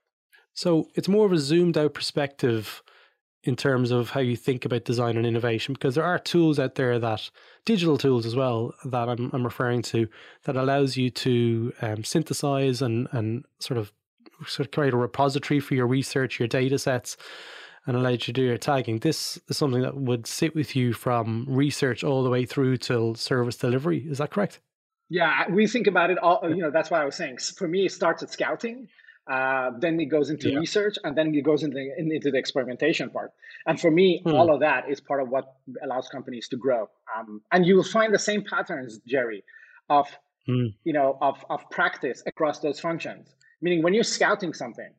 So 0.54 0.88
it's 0.96 1.10
more 1.10 1.26
of 1.26 1.34
a 1.34 1.38
zoomed 1.38 1.78
out 1.78 1.94
perspective 1.94 2.82
in 3.46 3.56
terms 3.56 3.92
of 3.92 4.10
how 4.10 4.20
you 4.20 4.36
think 4.36 4.66
about 4.66 4.86
design 4.86 5.18
and 5.18 5.26
innovation 5.26 5.74
because 5.74 5.96
there 5.96 6.04
are 6.04 6.20
tools 6.20 6.60
out 6.60 6.76
there 6.76 7.00
that 7.00 7.30
digital 7.64 7.98
tools 7.98 8.26
as 8.26 8.36
well 8.36 8.74
that 8.84 9.08
I'm, 9.08 9.30
I'm 9.34 9.44
referring 9.44 9.84
to 9.84 10.08
that 10.44 10.56
allows 10.56 10.98
you 10.98 11.10
to 11.12 11.72
um, 11.82 12.04
synthesize 12.04 12.82
and 12.82 13.08
and 13.12 13.46
sort 13.60 13.78
of 13.78 13.94
sort 14.48 14.68
of 14.68 14.72
create 14.72 14.94
a 14.94 14.98
repository 14.98 15.60
for 15.60 15.76
your 15.76 15.88
research, 15.88 16.40
your 16.40 16.48
data 16.48 16.78
sets, 16.78 17.16
and 17.86 17.96
allow 17.96 18.10
you 18.10 18.18
to 18.18 18.34
do 18.34 18.44
your 18.44 18.58
tagging. 18.58 19.00
This 19.00 19.40
is 19.48 19.58
something 19.58 19.82
that 19.82 19.96
would 19.96 20.28
sit 20.28 20.56
with 20.56 20.76
you 20.76 20.94
from 20.94 21.46
research 21.48 22.04
all 22.04 22.24
the 22.24 22.30
way 22.30 22.46
through 22.46 22.78
till 22.78 23.16
service 23.16 23.56
delivery. 23.56 24.00
Is 24.00 24.18
that 24.18 24.32
correct? 24.32 24.60
Yeah, 25.08 25.50
we 25.50 25.68
think 25.68 25.88
about 25.88 26.10
it 26.10 26.18
all. 26.18 26.42
You 26.44 26.64
know, 26.64 26.72
that's 26.72 26.90
why 26.90 27.02
I 27.02 27.06
was 27.06 27.16
saying. 27.16 27.38
For 27.38 27.68
me, 27.68 27.86
it 27.86 27.92
starts 27.92 28.24
at 28.24 28.32
scouting. 28.32 28.88
Uh, 29.28 29.72
then 29.80 30.00
it 30.00 30.06
goes 30.06 30.30
into 30.30 30.52
yeah. 30.52 30.60
research, 30.60 30.98
and 31.04 31.18
then 31.18 31.34
it 31.34 31.42
goes 31.42 31.64
into 31.64 31.76
the, 31.76 31.90
into 31.98 32.30
the 32.30 32.38
experimentation 32.38 33.10
part. 33.10 33.32
And 33.66 33.80
for 33.80 33.90
me, 33.90 34.22
hmm. 34.24 34.36
all 34.36 34.54
of 34.54 34.60
that 34.60 34.90
is 34.90 35.02
part 35.02 35.22
of 35.22 35.30
what 35.30 35.46
allows 35.84 36.08
companies 36.10 36.48
to 36.50 36.58
grow. 36.58 36.88
Um, 37.18 37.42
and 37.52 37.66
you 37.66 37.76
will 37.76 37.84
find 37.84 38.14
the 38.14 38.20
same 38.20 38.44
patterns, 38.44 39.00
Jerry, 39.08 39.44
of 39.90 40.08
hmm. 40.46 40.68
you 40.84 40.94
know 40.94 41.18
of 41.22 41.44
of 41.50 41.68
practice 41.72 42.22
across 42.28 42.60
those 42.60 42.80
functions. 42.80 43.34
Meaning, 43.62 43.82
when 43.82 43.94
you're 43.96 44.04
scouting 44.04 44.54
something, 44.54 44.92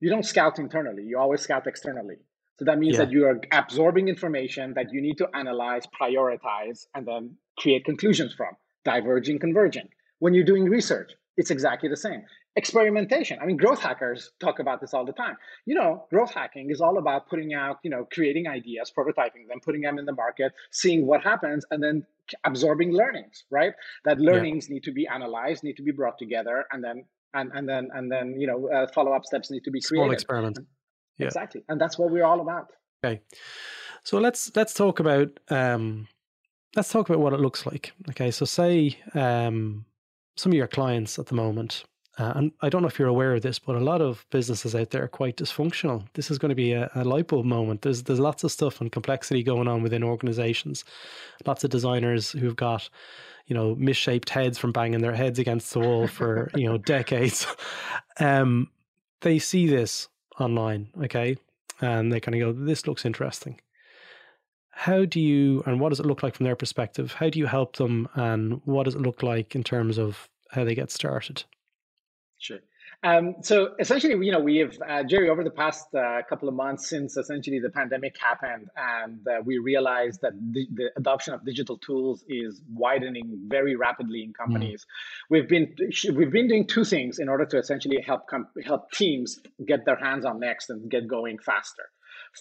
you 0.00 0.08
don't 0.08 0.24
scout 0.24 0.58
internally; 0.58 1.02
you 1.02 1.18
always 1.18 1.42
scout 1.42 1.66
externally. 1.66 2.16
So 2.58 2.64
that 2.66 2.78
means 2.78 2.94
yeah. 2.94 3.04
that 3.04 3.10
you 3.10 3.26
are 3.26 3.40
absorbing 3.52 4.08
information 4.08 4.74
that 4.74 4.92
you 4.92 5.02
need 5.02 5.18
to 5.18 5.28
analyze, 5.34 5.86
prioritize, 6.00 6.86
and 6.94 7.04
then 7.04 7.36
create 7.58 7.84
conclusions 7.84 8.32
from, 8.32 8.50
diverging, 8.84 9.40
converging. 9.40 9.88
When 10.20 10.34
you're 10.34 10.44
doing 10.44 10.64
research, 10.64 11.12
it's 11.36 11.50
exactly 11.50 11.88
the 11.88 11.96
same. 11.96 12.22
Experimentation. 12.56 13.38
I 13.42 13.46
mean, 13.46 13.56
growth 13.56 13.80
hackers 13.80 14.30
talk 14.38 14.60
about 14.60 14.80
this 14.80 14.94
all 14.94 15.04
the 15.04 15.12
time. 15.12 15.36
You 15.66 15.74
know, 15.74 16.04
growth 16.10 16.32
hacking 16.32 16.70
is 16.70 16.80
all 16.80 16.98
about 16.98 17.28
putting 17.28 17.52
out, 17.52 17.78
you 17.82 17.90
know, 17.90 18.06
creating 18.12 18.46
ideas, 18.46 18.92
prototyping 18.96 19.48
them, 19.48 19.58
putting 19.60 19.80
them 19.80 19.98
in 19.98 20.04
the 20.04 20.12
market, 20.12 20.52
seeing 20.70 21.04
what 21.06 21.22
happens, 21.24 21.64
and 21.70 21.82
then 21.82 22.06
absorbing 22.44 22.92
learnings, 22.92 23.44
right? 23.50 23.72
That 24.04 24.20
learnings 24.20 24.68
yeah. 24.68 24.74
need 24.74 24.84
to 24.84 24.92
be 24.92 25.06
analyzed, 25.06 25.64
need 25.64 25.76
to 25.76 25.82
be 25.82 25.90
brought 25.90 26.16
together, 26.18 26.64
and 26.70 26.82
then 26.82 27.04
and 27.34 27.50
and 27.54 27.68
then 27.68 27.88
and 27.92 28.10
then 28.10 28.40
you 28.40 28.46
know 28.46 28.68
uh, 28.68 28.86
follow 28.94 29.12
up 29.12 29.24
steps 29.24 29.50
need 29.50 29.64
to 29.64 29.70
be 29.70 29.80
created. 29.80 30.04
Small 30.04 30.12
experiment. 30.12 30.58
Yeah. 31.18 31.26
Exactly, 31.26 31.62
and 31.68 31.80
that's 31.80 31.98
what 31.98 32.10
we're 32.10 32.24
all 32.24 32.40
about. 32.40 32.72
Okay, 33.04 33.20
so 34.04 34.18
let's 34.18 34.50
let's 34.56 34.74
talk 34.74 35.00
about 35.00 35.28
um, 35.48 36.08
let's 36.76 36.90
talk 36.90 37.08
about 37.08 37.20
what 37.20 37.32
it 37.32 37.40
looks 37.40 37.66
like. 37.66 37.92
Okay, 38.10 38.30
so 38.30 38.44
say 38.44 38.96
um, 39.14 39.84
some 40.36 40.52
of 40.52 40.56
your 40.56 40.66
clients 40.66 41.18
at 41.18 41.26
the 41.26 41.34
moment, 41.34 41.84
uh, 42.18 42.32
and 42.36 42.52
I 42.62 42.68
don't 42.68 42.82
know 42.82 42.88
if 42.88 42.98
you're 42.98 43.08
aware 43.08 43.34
of 43.34 43.42
this, 43.42 43.58
but 43.58 43.74
a 43.74 43.80
lot 43.80 44.00
of 44.00 44.24
businesses 44.30 44.74
out 44.74 44.90
there 44.90 45.02
are 45.02 45.08
quite 45.08 45.36
dysfunctional. 45.36 46.06
This 46.14 46.30
is 46.30 46.38
going 46.38 46.50
to 46.50 46.54
be 46.54 46.72
a, 46.72 46.90
a 46.94 47.04
light 47.04 47.28
bulb 47.28 47.44
moment. 47.44 47.82
There's 47.82 48.04
there's 48.04 48.20
lots 48.20 48.44
of 48.44 48.52
stuff 48.52 48.80
and 48.80 48.92
complexity 48.92 49.42
going 49.42 49.66
on 49.66 49.82
within 49.82 50.04
organizations. 50.04 50.84
Lots 51.44 51.64
of 51.64 51.70
designers 51.70 52.30
who've 52.32 52.56
got 52.56 52.88
you 53.46 53.54
know 53.54 53.74
misshaped 53.74 54.30
heads 54.30 54.58
from 54.58 54.72
banging 54.72 55.00
their 55.00 55.14
heads 55.14 55.38
against 55.38 55.72
the 55.72 55.80
wall 55.80 56.06
for 56.06 56.50
you 56.54 56.68
know 56.68 56.78
decades. 56.78 57.46
Um, 58.20 58.70
they 59.22 59.38
see 59.40 59.66
this 59.66 60.08
online, 60.38 60.88
okay? 61.02 61.36
And 61.80 62.12
they 62.12 62.20
kind 62.20 62.40
of 62.40 62.40
go, 62.40 62.64
this 62.64 62.86
looks 62.86 63.04
interesting. 63.04 63.60
How 64.70 65.04
do 65.04 65.20
you, 65.20 65.62
and 65.66 65.80
what 65.80 65.90
does 65.90 66.00
it 66.00 66.06
look 66.06 66.22
like 66.22 66.34
from 66.34 66.44
their 66.44 66.56
perspective? 66.56 67.12
How 67.12 67.30
do 67.30 67.38
you 67.38 67.46
help 67.46 67.76
them, 67.76 68.08
and 68.14 68.60
what 68.64 68.84
does 68.84 68.94
it 68.94 69.00
look 69.00 69.22
like 69.22 69.54
in 69.54 69.62
terms 69.64 69.98
of 69.98 70.28
how 70.50 70.64
they 70.64 70.74
get 70.74 70.90
started? 70.90 71.44
Sure. 72.44 72.58
Um, 73.02 73.36
so 73.40 73.70
essentially, 73.80 74.14
you 74.26 74.30
know, 74.30 74.38
we 74.38 74.58
have 74.58 74.76
uh, 74.86 75.02
Jerry 75.02 75.30
over 75.30 75.42
the 75.42 75.50
past 75.50 75.86
uh, 75.94 76.20
couple 76.28 76.46
of 76.46 76.54
months 76.54 76.90
since 76.90 77.16
essentially 77.16 77.58
the 77.58 77.70
pandemic 77.70 78.18
happened, 78.20 78.68
and 78.76 79.26
uh, 79.26 79.40
we 79.42 79.56
realized 79.56 80.20
that 80.20 80.34
the, 80.52 80.66
the, 80.74 80.90
adoption 80.98 81.32
of 81.32 81.42
digital 81.42 81.78
tools 81.78 82.22
is 82.28 82.60
widening 82.70 83.46
very 83.48 83.76
rapidly 83.76 84.22
in 84.22 84.34
companies. 84.34 84.82
Mm. 84.82 85.30
We've 85.30 85.48
been 85.48 85.74
we've 86.14 86.30
been 86.30 86.46
doing 86.46 86.66
two 86.66 86.84
things 86.84 87.18
in 87.18 87.30
order 87.30 87.46
to 87.46 87.58
essentially 87.58 88.02
help 88.02 88.26
com- 88.28 88.48
help 88.62 88.90
teams 88.92 89.40
get 89.66 89.86
their 89.86 89.96
hands 89.96 90.26
on 90.26 90.38
Next 90.38 90.68
and 90.68 90.90
get 90.90 91.08
going 91.08 91.38
faster. 91.38 91.84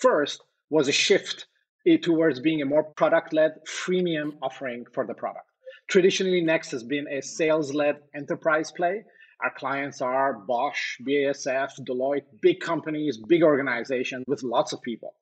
First 0.02 0.44
was 0.70 0.90
a 0.90 0.92
shift 0.92 1.46
eh, 1.88 1.96
towards 1.96 2.42
being 2.42 2.62
a 2.62 2.66
more 2.66 2.84
product-led 2.84 3.54
freemium 3.66 4.34
offering 4.42 4.84
for 4.92 5.08
the 5.08 5.14
product. 5.14 5.46
Traditionally, 5.88 6.42
Next 6.42 6.72
has 6.72 6.84
been 6.84 7.08
a 7.08 7.22
sales-led 7.22 8.00
enterprise 8.14 8.70
play 8.70 9.06
our 9.44 9.52
clients 9.52 10.02
are 10.02 10.34
Bosch, 10.34 10.98
BASF, 11.02 11.72
Deloitte, 11.82 12.24
big 12.42 12.60
companies, 12.60 13.18
big 13.18 13.44
organizations 13.44 14.24
with 14.28 14.42
lots 14.44 14.74
of 14.74 14.82
people 14.82 15.16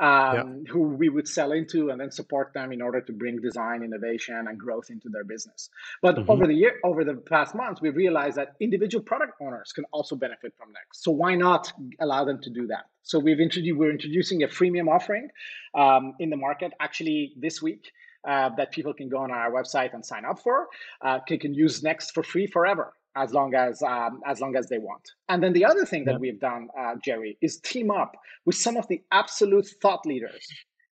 um, 0.00 0.64
who 0.68 0.82
we 0.82 1.08
would 1.08 1.28
sell 1.28 1.52
into 1.52 1.90
and 1.90 2.00
then 2.00 2.10
support 2.10 2.52
them 2.54 2.72
in 2.72 2.80
order 2.82 3.00
to 3.00 3.12
bring 3.12 3.40
design, 3.40 3.82
innovation, 3.82 4.46
and 4.48 4.58
growth 4.58 4.90
into 4.90 5.08
their 5.08 5.24
business. 5.24 5.70
But 6.02 6.16
mm-hmm. 6.16 6.30
over 6.30 6.46
the 6.46 6.54
year, 6.54 6.78
over 6.84 7.04
the 7.04 7.14
past 7.14 7.54
months, 7.54 7.80
we 7.80 7.90
realized 7.90 8.36
that 8.36 8.54
individual 8.60 9.04
product 9.04 9.34
owners 9.40 9.72
can 9.72 9.84
also 9.92 10.16
benefit 10.16 10.54
from 10.56 10.72
Next. 10.72 11.02
So 11.04 11.10
why 11.10 11.34
not 11.34 11.72
allow 12.00 12.24
them 12.24 12.40
to 12.42 12.50
do 12.50 12.66
that? 12.68 12.86
So 13.02 13.18
we've 13.18 13.40
introduced 13.40 13.78
we're 13.78 13.90
introducing 13.90 14.42
a 14.42 14.48
freemium 14.48 14.88
offering 14.88 15.28
um, 15.74 16.14
in 16.18 16.30
the 16.30 16.36
market 16.36 16.72
actually 16.80 17.34
this 17.36 17.60
week. 17.62 17.90
Uh, 18.26 18.48
that 18.56 18.72
people 18.72 18.94
can 18.94 19.10
go 19.10 19.18
on 19.18 19.30
our 19.30 19.50
website 19.50 19.92
and 19.92 20.02
sign 20.02 20.24
up 20.24 20.38
for. 20.38 20.68
Uh, 21.02 21.18
they 21.28 21.36
can 21.36 21.52
use 21.52 21.82
Next 21.82 22.12
for 22.12 22.22
free 22.22 22.46
forever 22.46 22.94
as 23.16 23.32
long 23.32 23.54
as 23.54 23.82
um, 23.82 24.20
as 24.26 24.40
long 24.40 24.56
as 24.56 24.68
they 24.68 24.78
want. 24.78 25.02
And 25.28 25.42
then 25.42 25.52
the 25.52 25.64
other 25.64 25.84
thing 25.84 26.04
that 26.06 26.12
yeah. 26.12 26.18
we've 26.18 26.40
done, 26.40 26.68
uh, 26.78 26.94
Jerry, 27.04 27.38
is 27.40 27.58
team 27.58 27.90
up 27.90 28.16
with 28.44 28.56
some 28.56 28.76
of 28.76 28.86
the 28.88 29.02
absolute 29.12 29.68
thought 29.80 30.04
leaders 30.06 30.46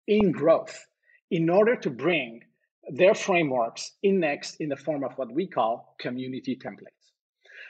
in 0.07 0.31
growth 0.31 0.87
in 1.29 1.49
order 1.49 1.75
to 1.77 1.89
bring 1.89 2.41
their 2.89 3.13
frameworks 3.13 3.93
in 4.03 4.19
next 4.19 4.55
in 4.59 4.69
the 4.69 4.75
form 4.75 5.03
of 5.03 5.13
what 5.17 5.31
we 5.31 5.47
call 5.47 5.95
community 5.99 6.55
templates. 6.55 7.01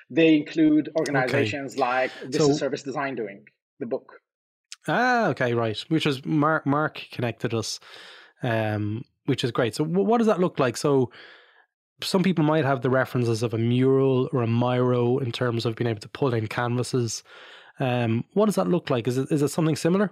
They 0.10 0.36
include 0.36 0.90
organizations 0.98 1.74
okay. 1.74 1.82
like 1.82 2.12
This 2.28 2.42
so, 2.42 2.52
is 2.52 2.60
Service 2.60 2.84
Design 2.84 3.16
Doing, 3.16 3.46
the 3.80 3.86
book. 3.86 4.12
Ah, 4.88 5.28
okay, 5.28 5.54
right. 5.54 5.78
Which 5.90 6.06
is 6.06 6.26
Marc. 6.26 6.66
Marc 6.66 7.06
connected 7.12 7.54
us, 7.54 7.80
um, 8.44 9.06
which 9.26 9.44
is 9.44 9.52
great. 9.52 9.76
So, 9.76 9.84
what 9.84 10.18
does 10.18 10.28
that 10.28 10.40
look 10.40 10.60
like? 10.60 10.76
So, 10.76 11.12
some 12.04 12.24
people 12.24 12.44
might 12.44 12.66
have 12.66 12.82
the 12.82 12.90
references 12.90 13.44
of 13.44 13.54
a 13.54 13.58
mural 13.58 14.30
or 14.34 14.42
a 14.42 14.48
Miro 14.48 15.18
in 15.20 15.32
terms 15.32 15.66
of 15.66 15.76
being 15.76 15.90
able 15.90 16.02
to 16.02 16.10
pull 16.10 16.34
in 16.34 16.48
canvases. 16.48 17.24
Um, 17.80 18.26
what 18.34 18.46
does 18.46 18.56
that 18.56 18.68
look 18.68 18.90
like? 18.90 19.08
Is 19.08 19.18
it 19.18 19.32
is 19.32 19.42
it 19.42 19.50
something 19.50 19.76
similar? 19.76 20.12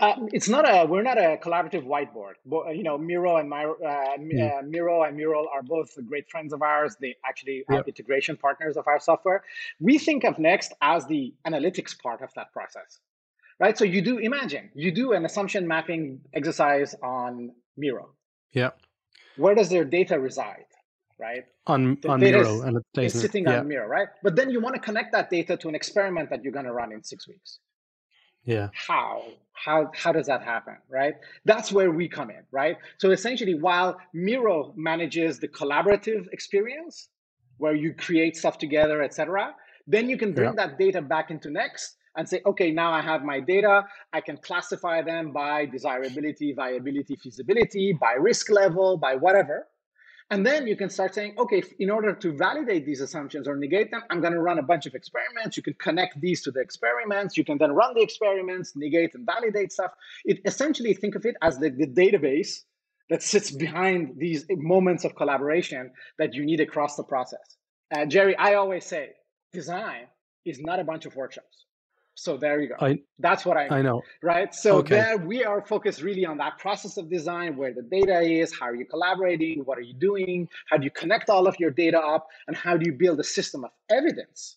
Uh, 0.00 0.14
it's 0.32 0.48
not 0.48 0.64
a. 0.64 0.86
We're 0.86 1.02
not 1.02 1.18
a 1.18 1.38
collaborative 1.42 1.84
whiteboard. 1.84 2.34
But, 2.46 2.76
you 2.76 2.84
know, 2.84 2.96
Miro 2.96 3.36
and 3.36 3.50
Miro, 3.50 3.74
uh, 3.84 4.16
mm. 4.16 4.58
uh, 4.58 4.62
Miro 4.62 5.02
and 5.02 5.16
Mural 5.16 5.48
are 5.52 5.62
both 5.62 5.90
great 6.06 6.30
friends 6.30 6.52
of 6.52 6.62
ours. 6.62 6.96
They 7.00 7.16
actually 7.26 7.64
are 7.68 7.76
yep. 7.76 7.88
integration 7.88 8.36
partners 8.36 8.76
of 8.76 8.86
our 8.86 9.00
software. 9.00 9.42
We 9.80 9.98
think 9.98 10.22
of 10.22 10.38
Next 10.38 10.72
as 10.80 11.06
the 11.06 11.34
analytics 11.44 12.00
part 12.00 12.22
of 12.22 12.32
that 12.34 12.52
process, 12.52 13.00
right? 13.58 13.76
So 13.76 13.84
you 13.84 14.00
do 14.00 14.18
imagine 14.18 14.70
you 14.74 14.92
do 14.92 15.12
an 15.14 15.24
assumption 15.24 15.66
mapping 15.66 16.20
exercise 16.32 16.94
on 17.02 17.50
Miro. 17.76 18.10
Yeah 18.52 18.70
where 19.38 19.54
does 19.54 19.68
their 19.68 19.84
data 19.84 20.18
reside, 20.18 20.66
right? 21.18 21.44
On 21.66 21.98
the 22.02 22.08
on 22.08 22.20
Miro, 22.20 22.62
and 22.62 22.78
it's 22.96 23.18
sitting 23.18 23.44
yeah. 23.44 23.60
on 23.60 23.68
Miro, 23.68 23.86
right? 23.86 24.08
But 24.22 24.36
then 24.36 24.50
you 24.50 24.60
want 24.60 24.74
to 24.74 24.80
connect 24.80 25.12
that 25.12 25.30
data 25.30 25.56
to 25.56 25.68
an 25.68 25.74
experiment 25.74 26.30
that 26.30 26.42
you're 26.42 26.52
going 26.52 26.66
to 26.66 26.72
run 26.72 26.92
in 26.92 27.02
six 27.02 27.28
weeks. 27.28 27.60
Yeah. 28.44 28.68
How? 28.72 29.24
How 29.52 29.90
how 29.94 30.12
does 30.12 30.26
that 30.26 30.42
happen, 30.42 30.76
right? 30.88 31.14
That's 31.44 31.70
where 31.70 31.90
we 31.90 32.08
come 32.08 32.30
in, 32.30 32.42
right? 32.50 32.76
So 32.98 33.10
essentially, 33.10 33.54
while 33.54 33.98
Miro 34.12 34.72
manages 34.76 35.38
the 35.38 35.48
collaborative 35.48 36.26
experience, 36.32 37.08
where 37.58 37.74
you 37.74 37.92
create 37.92 38.36
stuff 38.36 38.56
together, 38.56 39.02
etc., 39.02 39.54
then 39.86 40.08
you 40.08 40.16
can 40.16 40.32
bring 40.32 40.54
yeah. 40.56 40.66
that 40.66 40.78
data 40.78 41.02
back 41.02 41.30
into 41.30 41.50
Next 41.50 41.97
and 42.16 42.28
say, 42.28 42.40
okay, 42.46 42.70
now 42.70 42.92
I 42.92 43.00
have 43.02 43.24
my 43.24 43.40
data. 43.40 43.84
I 44.12 44.20
can 44.20 44.36
classify 44.38 45.02
them 45.02 45.32
by 45.32 45.66
desirability, 45.66 46.52
viability, 46.52 47.16
feasibility, 47.16 47.92
by 47.92 48.12
risk 48.12 48.50
level, 48.50 48.96
by 48.96 49.14
whatever. 49.16 49.66
And 50.30 50.44
then 50.44 50.66
you 50.66 50.76
can 50.76 50.90
start 50.90 51.14
saying, 51.14 51.36
okay, 51.38 51.62
in 51.78 51.88
order 51.88 52.12
to 52.12 52.32
validate 52.32 52.84
these 52.84 53.00
assumptions 53.00 53.48
or 53.48 53.56
negate 53.56 53.90
them, 53.90 54.02
I'm 54.10 54.20
going 54.20 54.34
to 54.34 54.40
run 54.40 54.58
a 54.58 54.62
bunch 54.62 54.84
of 54.84 54.94
experiments. 54.94 55.56
You 55.56 55.62
can 55.62 55.74
connect 55.74 56.20
these 56.20 56.42
to 56.42 56.50
the 56.50 56.60
experiments. 56.60 57.38
You 57.38 57.44
can 57.44 57.56
then 57.56 57.72
run 57.72 57.94
the 57.94 58.02
experiments, 58.02 58.74
negate 58.76 59.14
and 59.14 59.24
validate 59.24 59.72
stuff. 59.72 59.92
It 60.26 60.40
essentially 60.44 60.92
think 60.92 61.14
of 61.14 61.24
it 61.24 61.36
as 61.40 61.58
the, 61.58 61.70
the 61.70 61.86
database 61.86 62.64
that 63.08 63.22
sits 63.22 63.50
behind 63.50 64.16
these 64.18 64.44
moments 64.50 65.06
of 65.06 65.14
collaboration 65.16 65.92
that 66.18 66.34
you 66.34 66.44
need 66.44 66.60
across 66.60 66.96
the 66.96 67.04
process. 67.04 67.56
Uh, 67.90 68.04
Jerry, 68.04 68.36
I 68.36 68.54
always 68.54 68.84
say 68.84 69.12
design 69.54 70.08
is 70.44 70.60
not 70.60 70.78
a 70.78 70.84
bunch 70.84 71.06
of 71.06 71.16
workshops. 71.16 71.64
So 72.18 72.36
there 72.36 72.60
you 72.60 72.70
go. 72.70 72.74
I, 72.80 72.98
That's 73.20 73.46
what 73.46 73.56
I 73.56 73.68
I 73.68 73.80
know. 73.80 74.02
Right. 74.24 74.52
So 74.52 74.78
okay. 74.78 74.96
there 74.96 75.18
we 75.18 75.44
are 75.44 75.64
focused 75.64 76.02
really 76.02 76.26
on 76.26 76.36
that 76.38 76.58
process 76.58 76.96
of 76.96 77.08
design, 77.08 77.56
where 77.56 77.72
the 77.72 77.82
data 77.82 78.20
is, 78.20 78.52
how 78.58 78.66
are 78.66 78.74
you 78.74 78.86
collaborating, 78.86 79.60
what 79.64 79.78
are 79.78 79.82
you 79.82 79.94
doing, 79.94 80.48
how 80.68 80.78
do 80.78 80.84
you 80.84 80.90
connect 80.90 81.30
all 81.30 81.46
of 81.46 81.54
your 81.60 81.70
data 81.70 81.98
up, 81.98 82.26
and 82.48 82.56
how 82.56 82.76
do 82.76 82.84
you 82.90 82.92
build 82.92 83.20
a 83.20 83.24
system 83.24 83.64
of 83.64 83.70
evidence 83.88 84.56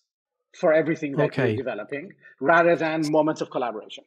for 0.56 0.72
everything 0.72 1.12
that 1.12 1.26
okay. 1.26 1.48
you're 1.48 1.56
developing, 1.56 2.12
rather 2.40 2.74
than 2.74 3.08
moments 3.12 3.40
of 3.40 3.48
collaboration. 3.50 4.02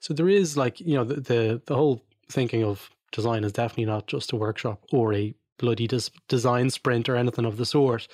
So 0.00 0.12
there 0.12 0.28
is 0.28 0.54
like 0.54 0.80
you 0.80 0.96
know 0.96 1.04
the 1.04 1.20
the, 1.30 1.62
the 1.64 1.74
whole 1.74 2.04
thinking 2.30 2.62
of 2.62 2.90
design 3.10 3.42
is 3.42 3.52
definitely 3.52 3.86
not 3.86 4.06
just 4.06 4.32
a 4.32 4.36
workshop 4.36 4.84
or 4.92 5.14
a 5.14 5.34
bloody 5.56 5.86
des- 5.86 6.12
design 6.28 6.68
sprint 6.68 7.08
or 7.08 7.16
anything 7.16 7.46
of 7.46 7.56
the 7.56 7.64
sort. 7.64 8.06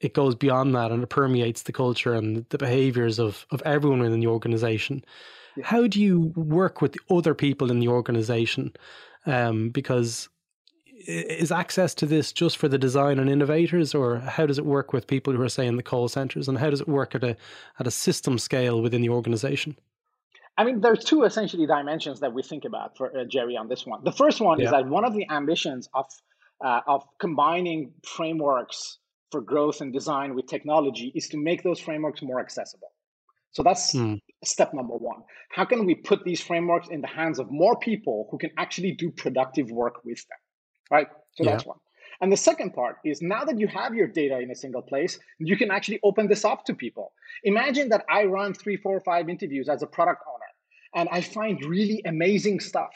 It 0.00 0.14
goes 0.14 0.34
beyond 0.34 0.74
that 0.74 0.92
and 0.92 1.02
it 1.02 1.08
permeates 1.08 1.62
the 1.62 1.72
culture 1.72 2.12
and 2.12 2.44
the 2.50 2.58
behaviors 2.58 3.18
of 3.18 3.46
of 3.50 3.62
everyone 3.62 4.00
within 4.00 4.20
the 4.20 4.26
organization. 4.26 5.04
Yeah. 5.56 5.66
How 5.66 5.86
do 5.86 6.00
you 6.00 6.32
work 6.36 6.82
with 6.82 6.92
the 6.92 7.00
other 7.14 7.34
people 7.34 7.70
in 7.70 7.80
the 7.80 7.88
organization? 7.88 8.74
Um, 9.24 9.70
because 9.70 10.28
is 11.06 11.52
access 11.52 11.94
to 11.94 12.06
this 12.06 12.32
just 12.32 12.56
for 12.56 12.68
the 12.68 12.78
design 12.78 13.18
and 13.18 13.30
innovators, 13.30 13.94
or 13.94 14.18
how 14.18 14.46
does 14.46 14.58
it 14.58 14.66
work 14.66 14.92
with 14.92 15.06
people 15.06 15.32
who 15.32 15.42
are 15.42 15.48
say 15.48 15.66
in 15.66 15.76
the 15.76 15.82
call 15.82 16.08
centers, 16.08 16.48
and 16.48 16.58
how 16.58 16.70
does 16.70 16.80
it 16.80 16.88
work 16.88 17.14
at 17.14 17.22
a 17.22 17.36
at 17.78 17.86
a 17.86 17.90
system 17.90 18.38
scale 18.38 18.82
within 18.82 19.02
the 19.02 19.10
organization? 19.10 19.76
I 20.58 20.64
mean, 20.64 20.80
there's 20.80 21.04
two 21.04 21.24
essentially 21.24 21.66
dimensions 21.66 22.20
that 22.20 22.32
we 22.32 22.42
think 22.42 22.64
about 22.64 22.96
for 22.96 23.16
uh, 23.16 23.24
Jerry 23.24 23.56
on 23.56 23.68
this 23.68 23.84
one. 23.84 24.02
The 24.04 24.12
first 24.12 24.40
one 24.40 24.58
yeah. 24.58 24.66
is 24.66 24.70
that 24.72 24.86
one 24.86 25.04
of 25.04 25.14
the 25.14 25.28
ambitions 25.30 25.88
of 25.94 26.06
uh, 26.64 26.80
of 26.86 27.04
combining 27.18 27.92
frameworks 28.02 28.98
for 29.30 29.40
growth 29.40 29.80
and 29.80 29.92
design 29.92 30.34
with 30.34 30.46
technology 30.46 31.12
is 31.14 31.28
to 31.28 31.36
make 31.36 31.62
those 31.62 31.80
frameworks 31.80 32.22
more 32.22 32.40
accessible. 32.40 32.92
So 33.52 33.62
that's 33.62 33.94
mm. 33.94 34.20
step 34.44 34.74
number 34.74 34.94
one. 34.94 35.22
How 35.50 35.64
can 35.64 35.86
we 35.86 35.94
put 35.94 36.24
these 36.24 36.40
frameworks 36.40 36.88
in 36.88 37.00
the 37.00 37.06
hands 37.06 37.38
of 37.38 37.50
more 37.50 37.78
people 37.78 38.28
who 38.30 38.38
can 38.38 38.50
actually 38.58 38.92
do 38.92 39.10
productive 39.10 39.70
work 39.70 40.04
with 40.04 40.18
them? 40.28 40.38
right? 40.90 41.08
So 41.34 41.44
yeah. 41.44 41.52
that's 41.52 41.66
one. 41.66 41.78
And 42.20 42.32
the 42.32 42.36
second 42.36 42.72
part 42.72 42.96
is 43.04 43.20
now 43.20 43.44
that 43.44 43.58
you 43.58 43.68
have 43.68 43.94
your 43.94 44.06
data 44.06 44.38
in 44.38 44.50
a 44.50 44.54
single 44.54 44.80
place, 44.80 45.18
you 45.38 45.56
can 45.56 45.70
actually 45.70 46.00
open 46.02 46.28
this 46.28 46.44
up 46.44 46.64
to 46.64 46.74
people. 46.74 47.12
Imagine 47.44 47.90
that 47.90 48.04
I 48.08 48.24
run 48.24 48.54
three, 48.54 48.76
four, 48.76 49.00
five 49.00 49.28
interviews 49.28 49.68
as 49.68 49.82
a 49.82 49.86
product 49.86 50.22
owner 50.26 50.46
and 50.94 51.08
I 51.12 51.20
find 51.20 51.62
really 51.64 52.02
amazing 52.06 52.60
stuff. 52.60 52.94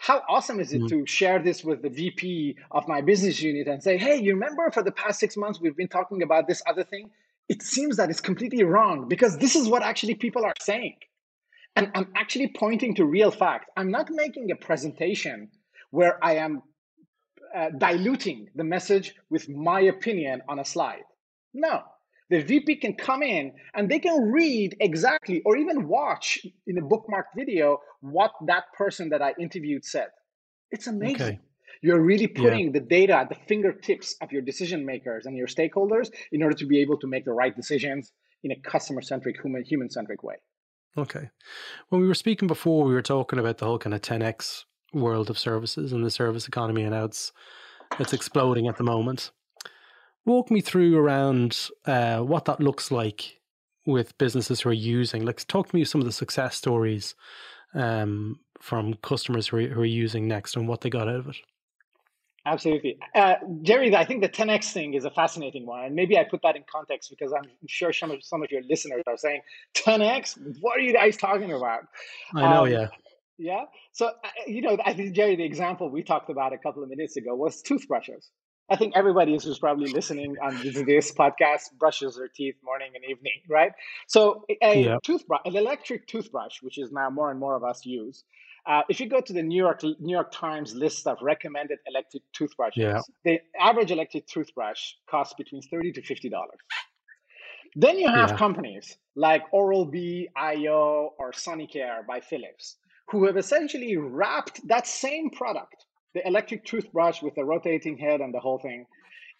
How 0.00 0.22
awesome 0.30 0.60
is 0.60 0.72
it 0.72 0.78
mm-hmm. 0.78 1.00
to 1.00 1.06
share 1.06 1.42
this 1.42 1.62
with 1.62 1.82
the 1.82 1.90
VP 1.90 2.56
of 2.70 2.88
my 2.88 3.02
business 3.02 3.42
unit 3.42 3.68
and 3.68 3.82
say, 3.82 3.98
hey, 3.98 4.16
you 4.16 4.32
remember 4.32 4.70
for 4.70 4.82
the 4.82 4.90
past 4.90 5.20
six 5.20 5.36
months 5.36 5.60
we've 5.60 5.76
been 5.76 5.88
talking 5.88 6.22
about 6.22 6.48
this 6.48 6.62
other 6.66 6.82
thing? 6.82 7.10
It 7.50 7.60
seems 7.60 7.98
that 7.98 8.08
it's 8.08 8.20
completely 8.20 8.64
wrong 8.64 9.08
because 9.08 9.36
this 9.36 9.54
is 9.54 9.68
what 9.68 9.82
actually 9.82 10.14
people 10.14 10.42
are 10.46 10.54
saying. 10.58 10.96
And 11.76 11.90
I'm 11.94 12.08
actually 12.16 12.48
pointing 12.48 12.94
to 12.94 13.04
real 13.04 13.30
fact. 13.30 13.68
I'm 13.76 13.90
not 13.90 14.08
making 14.10 14.50
a 14.50 14.56
presentation 14.56 15.50
where 15.90 16.18
I 16.24 16.36
am 16.36 16.62
uh, 17.54 17.68
diluting 17.76 18.48
the 18.54 18.64
message 18.64 19.14
with 19.28 19.50
my 19.50 19.80
opinion 19.80 20.40
on 20.48 20.60
a 20.60 20.64
slide. 20.64 21.04
No, 21.52 21.82
the 22.30 22.40
VP 22.40 22.76
can 22.76 22.94
come 22.94 23.22
in 23.22 23.52
and 23.74 23.90
they 23.90 23.98
can 23.98 24.30
read 24.30 24.76
exactly 24.80 25.42
or 25.44 25.56
even 25.56 25.88
watch 25.88 26.46
in 26.66 26.78
a 26.78 26.82
bookmarked 26.82 27.34
video 27.36 27.78
what 28.00 28.32
that 28.46 28.64
person 28.76 29.08
that 29.10 29.20
I 29.20 29.34
interviewed 29.38 29.84
said. 29.84 30.08
It's 30.70 30.86
amazing. 30.86 31.22
Okay. 31.22 31.40
You're 31.82 32.00
really 32.00 32.26
putting 32.26 32.66
yeah. 32.66 32.72
the 32.72 32.80
data 32.80 33.16
at 33.16 33.28
the 33.28 33.36
fingertips 33.46 34.14
of 34.22 34.30
your 34.32 34.42
decision 34.42 34.86
makers 34.86 35.26
and 35.26 35.36
your 35.36 35.46
stakeholders 35.46 36.10
in 36.30 36.42
order 36.42 36.54
to 36.56 36.66
be 36.66 36.80
able 36.80 36.98
to 36.98 37.06
make 37.06 37.24
the 37.24 37.32
right 37.32 37.54
decisions 37.54 38.12
in 38.44 38.52
a 38.52 38.56
customer 38.56 39.02
centric, 39.02 39.36
human 39.64 39.90
centric 39.90 40.22
way. 40.22 40.36
Okay. 40.96 41.30
When 41.88 42.00
we 42.00 42.06
were 42.06 42.14
speaking 42.14 42.48
before, 42.48 42.84
we 42.84 42.92
were 42.92 43.02
talking 43.02 43.38
about 43.38 43.58
the 43.58 43.64
whole 43.64 43.78
kind 43.78 43.94
of 43.94 44.02
10x 44.02 44.64
world 44.92 45.30
of 45.30 45.38
services 45.38 45.92
and 45.92 46.04
the 46.04 46.10
service 46.10 46.46
economy 46.48 46.82
and 46.82 46.94
how 46.94 47.04
it's 47.04 47.32
it's 47.98 48.12
exploding 48.12 48.68
at 48.68 48.76
the 48.76 48.84
moment. 48.84 49.30
Walk 50.26 50.50
me 50.50 50.60
through 50.60 50.96
around 50.98 51.68
uh, 51.86 52.18
what 52.20 52.44
that 52.44 52.60
looks 52.60 52.90
like 52.90 53.40
with 53.86 54.16
businesses 54.18 54.60
who 54.60 54.68
are 54.68 54.74
using. 54.74 55.24
Like, 55.24 55.46
talk 55.46 55.68
to 55.68 55.76
me 55.76 55.84
some 55.84 56.00
of 56.00 56.06
the 56.06 56.12
success 56.12 56.56
stories 56.56 57.14
um, 57.74 58.40
from 58.60 58.94
customers 58.94 59.48
who 59.48 59.58
are, 59.58 59.68
who 59.68 59.80
are 59.80 59.86
using 59.86 60.28
Next 60.28 60.56
and 60.56 60.68
what 60.68 60.82
they 60.82 60.90
got 60.90 61.08
out 61.08 61.16
of 61.16 61.28
it. 61.28 61.36
Absolutely. 62.46 62.98
Uh, 63.14 63.34
Jerry, 63.62 63.94
I 63.94 64.04
think 64.04 64.22
the 64.22 64.28
10x 64.28 64.72
thing 64.72 64.94
is 64.94 65.04
a 65.04 65.10
fascinating 65.10 65.66
one. 65.66 65.84
And 65.84 65.94
maybe 65.94 66.16
I 66.16 66.24
put 66.24 66.40
that 66.42 66.56
in 66.56 66.64
context 66.70 67.10
because 67.10 67.32
I'm 67.32 67.50
sure 67.68 67.92
some 67.92 68.10
of, 68.10 68.24
some 68.24 68.42
of 68.42 68.50
your 68.50 68.62
listeners 68.68 69.02
are 69.06 69.16
saying, 69.16 69.42
10x? 69.74 70.38
What 70.60 70.78
are 70.78 70.80
you 70.80 70.92
guys 70.92 71.16
talking 71.16 71.52
about? 71.52 71.82
I 72.34 72.40
know, 72.42 72.64
um, 72.64 72.72
yeah. 72.72 72.86
Yeah. 73.38 73.64
So, 73.92 74.06
uh, 74.06 74.28
you 74.46 74.62
know, 74.62 74.78
I 74.84 74.94
think, 74.94 75.14
Jerry, 75.14 75.36
the 75.36 75.44
example 75.44 75.90
we 75.90 76.02
talked 76.02 76.30
about 76.30 76.52
a 76.52 76.58
couple 76.58 76.82
of 76.82 76.88
minutes 76.88 77.16
ago 77.16 77.34
was 77.34 77.62
toothbrushes. 77.62 78.30
I 78.70 78.76
think 78.76 78.96
everybody 78.96 79.32
who's 79.32 79.58
probably 79.58 79.92
listening 79.92 80.36
on 80.42 80.56
this 80.62 81.12
podcast 81.12 81.72
brushes 81.78 82.16
their 82.16 82.28
teeth 82.28 82.54
morning 82.62 82.92
and 82.94 83.04
evening, 83.04 83.40
right? 83.48 83.72
So, 84.06 84.44
a 84.62 84.84
yeah. 84.84 84.98
toothbrush, 85.02 85.40
an 85.44 85.56
electric 85.56 86.06
toothbrush, 86.06 86.62
which 86.62 86.78
is 86.78 86.92
now 86.92 87.10
more 87.10 87.30
and 87.30 87.40
more 87.40 87.56
of 87.56 87.64
us 87.64 87.84
use. 87.84 88.24
Uh, 88.66 88.82
if 88.88 89.00
you 89.00 89.08
go 89.08 89.20
to 89.20 89.32
the 89.32 89.42
New 89.42 89.56
York 89.56 89.82
New 89.82 90.12
York 90.12 90.30
Times 90.32 90.74
list 90.74 91.06
of 91.06 91.18
recommended 91.22 91.78
electric 91.86 92.22
toothbrushes, 92.32 92.82
yeah. 92.82 93.00
the 93.24 93.40
average 93.58 93.90
electric 93.90 94.26
toothbrush 94.26 94.92
costs 95.10 95.34
between 95.36 95.62
thirty 95.62 95.92
to 95.92 96.02
fifty 96.02 96.28
dollars. 96.28 96.58
Then 97.76 97.98
you 97.98 98.08
have 98.08 98.30
yeah. 98.30 98.36
companies 98.36 98.98
like 99.16 99.42
Oral 99.52 99.84
B, 99.84 100.28
IO, 100.36 101.10
or 101.18 101.32
Sonicare 101.32 102.06
by 102.06 102.20
Philips 102.20 102.76
who 103.10 103.26
have 103.26 103.36
essentially 103.36 103.96
wrapped 103.96 104.66
that 104.68 104.86
same 104.86 105.30
product, 105.30 105.84
the 106.14 106.26
electric 106.26 106.64
toothbrush 106.64 107.22
with 107.22 107.34
the 107.34 107.44
rotating 107.44 107.96
head 107.96 108.20
and 108.20 108.34
the 108.34 108.40
whole 108.40 108.58
thing, 108.58 108.86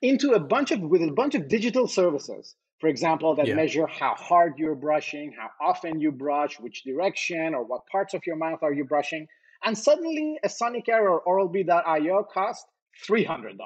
into 0.02 0.33
a 0.33 0.40
bunch 0.40 0.70
of 0.70 0.80
with 0.80 1.02
a 1.02 1.12
bunch 1.12 1.35
of 1.35 1.48
digital 1.48 1.87
services. 1.87 2.54
For 2.80 2.88
example, 2.88 3.35
that 3.35 3.46
yeah. 3.46 3.56
measure 3.56 3.87
how 3.87 4.14
hard 4.14 4.54
you're 4.56 4.74
brushing, 4.74 5.35
how 5.38 5.50
often 5.61 6.00
you 6.00 6.11
brush, 6.11 6.59
which 6.59 6.83
direction 6.83 7.54
or 7.54 7.62
what 7.62 7.83
parts 7.92 8.14
of 8.14 8.22
your 8.26 8.37
mouth 8.37 8.61
are 8.62 8.72
you 8.72 8.85
brushing. 8.85 9.26
And 9.62 9.76
suddenly 9.76 10.38
a 10.42 10.48
Sonicare 10.48 11.02
or 11.02 11.20
Oral-B.io 11.20 12.24
cost 12.33 12.64
$300. 13.06 13.59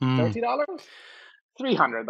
Mm. 0.00 0.32
$30? 0.32 0.80
$300. 1.60 2.06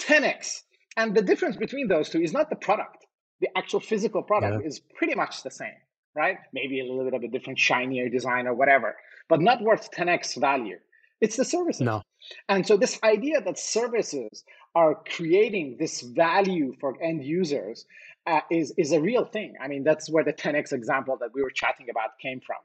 10x. 0.00 0.62
And 0.96 1.14
the 1.14 1.22
difference 1.22 1.56
between 1.56 1.86
those 1.86 2.08
two 2.08 2.20
is 2.20 2.32
not 2.32 2.50
the 2.50 2.56
product. 2.56 3.06
The 3.40 3.48
actual 3.56 3.78
physical 3.78 4.24
product 4.24 4.62
yeah. 4.62 4.66
is 4.66 4.80
pretty 4.96 5.14
much 5.14 5.44
the 5.44 5.52
same 5.52 5.76
right? 6.18 6.38
Maybe 6.52 6.80
a 6.80 6.84
little 6.84 7.04
bit 7.04 7.14
of 7.14 7.22
a 7.22 7.28
different, 7.28 7.58
shinier 7.58 8.08
design 8.08 8.46
or 8.46 8.54
whatever, 8.54 8.96
but 9.28 9.40
not 9.40 9.62
worth 9.62 9.90
10x 9.92 10.40
value. 10.40 10.78
It's 11.20 11.36
the 11.36 11.44
services. 11.44 11.80
No. 11.82 12.02
And 12.48 12.66
so 12.66 12.76
this 12.76 12.98
idea 13.02 13.40
that 13.40 13.58
services 13.58 14.44
are 14.74 14.96
creating 15.16 15.76
this 15.78 16.02
value 16.02 16.74
for 16.80 17.00
end 17.02 17.24
users 17.24 17.86
uh, 18.26 18.40
is 18.50 18.72
is 18.76 18.92
a 18.92 19.00
real 19.00 19.24
thing. 19.24 19.54
I 19.60 19.68
mean, 19.68 19.82
that's 19.82 20.10
where 20.10 20.22
the 20.22 20.32
10x 20.32 20.72
example 20.72 21.16
that 21.20 21.30
we 21.34 21.42
were 21.42 21.50
chatting 21.50 21.86
about 21.90 22.10
came 22.20 22.40
from. 22.40 22.58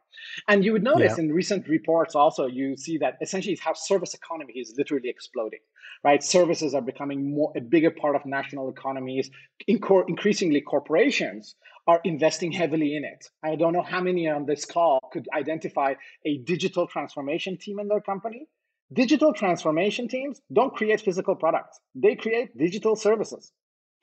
And 0.47 0.65
you 0.65 0.73
would 0.73 0.83
notice 0.83 1.13
yeah. 1.17 1.23
in 1.23 1.33
recent 1.33 1.67
reports 1.67 2.15
also, 2.15 2.45
you 2.47 2.75
see 2.75 2.97
that 2.97 3.17
essentially 3.21 3.55
how 3.55 3.73
service 3.73 4.13
economy 4.13 4.53
is 4.53 4.75
literally 4.77 5.09
exploding, 5.09 5.61
right? 6.03 6.21
Services 6.23 6.75
are 6.75 6.81
becoming 6.81 7.33
more 7.33 7.53
a 7.55 7.61
bigger 7.61 7.91
part 7.91 8.15
of 8.15 8.25
national 8.25 8.69
economies. 8.69 9.31
increasingly, 9.67 10.61
corporations 10.61 11.55
are 11.87 12.01
investing 12.03 12.51
heavily 12.51 12.95
in 12.95 13.03
it. 13.03 13.29
I 13.43 13.55
don't 13.55 13.73
know 13.73 13.81
how 13.81 14.01
many 14.01 14.27
on 14.27 14.45
this 14.45 14.65
call 14.65 14.99
could 15.11 15.27
identify 15.35 15.95
a 16.25 16.37
digital 16.39 16.87
transformation 16.87 17.57
team 17.57 17.79
in 17.79 17.87
their 17.87 18.01
company. 18.01 18.47
Digital 18.91 19.33
transformation 19.33 20.07
teams 20.07 20.39
don't 20.51 20.75
create 20.75 21.01
physical 21.01 21.35
products; 21.35 21.79
they 21.95 22.15
create 22.15 22.57
digital 22.57 22.95
services. 22.95 23.51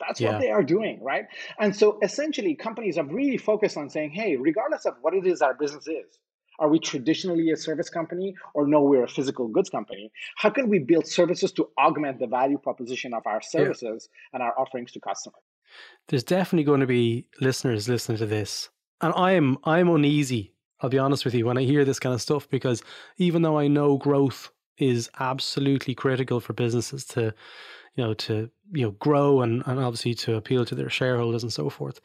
That's 0.01 0.21
yeah. 0.21 0.33
what 0.33 0.41
they 0.41 0.51
are 0.51 0.63
doing, 0.63 0.99
right? 1.03 1.25
And 1.59 1.77
so 1.77 1.99
essentially, 2.03 2.55
companies 2.55 2.97
have 2.97 3.11
really 3.11 3.37
focused 3.37 3.77
on 3.77 3.91
saying, 3.91 4.11
hey, 4.11 4.37
regardless 4.37 4.87
of 4.87 4.95
what 5.03 5.15
it 5.15 5.27
is 5.27 5.43
our 5.43 5.55
business 5.55 5.87
is, 5.87 6.19
are 6.59 6.69
we 6.69 6.79
traditionally 6.79 7.51
a 7.51 7.57
service 7.57 7.89
company 7.89 8.35
or 8.55 8.67
no, 8.67 8.83
we're 8.83 9.05
a 9.05 9.09
physical 9.09 9.49
goods 9.49 9.71
company? 9.71 10.11
How 10.37 10.51
can 10.51 10.69
we 10.69 10.79
build 10.79 11.07
services 11.07 11.53
to 11.53 11.69
augment 11.79 12.19
the 12.19 12.27
value 12.27 12.59
proposition 12.59 13.15
of 13.15 13.27
our 13.27 13.41
services 13.43 14.09
yeah. 14.11 14.37
and 14.37 14.43
our 14.43 14.59
offerings 14.59 14.93
to 14.93 15.01
customers? 15.01 15.43
There's 16.09 16.25
definitely 16.25 16.65
going 16.65 16.81
to 16.81 16.87
be 16.87 17.27
listeners 17.41 17.89
listening 17.89 18.19
to 18.19 18.27
this. 18.27 18.71
And 19.01 19.13
I'm 19.15 19.59
I'm 19.65 19.89
uneasy, 19.89 20.55
I'll 20.81 20.91
be 20.91 20.99
honest 20.99 21.25
with 21.25 21.35
you, 21.35 21.47
when 21.47 21.59
I 21.59 21.63
hear 21.63 21.85
this 21.85 22.01
kind 22.01 22.15
of 22.15 22.23
stuff, 22.23 22.49
because 22.49 22.83
even 23.19 23.43
though 23.43 23.59
I 23.59 23.69
know 23.69 23.97
growth 23.97 24.51
is 24.79 25.11
absolutely 25.19 25.95
critical 25.95 26.41
for 26.41 26.53
businesses 26.53 27.05
to 27.05 27.35
you 27.95 28.05
know, 28.05 28.15
to 28.15 28.51
you 28.73 28.83
know 28.83 28.93
grow 28.93 29.43
and, 29.43 29.63
and 29.67 29.79
obviously 29.79 30.15
to 30.15 30.37
appeal 30.37 30.65
to 30.65 30.75
their 30.75 30.91
shareholders 30.91 31.43
and 31.43 31.53
so 31.53 31.69
forth. 31.69 32.01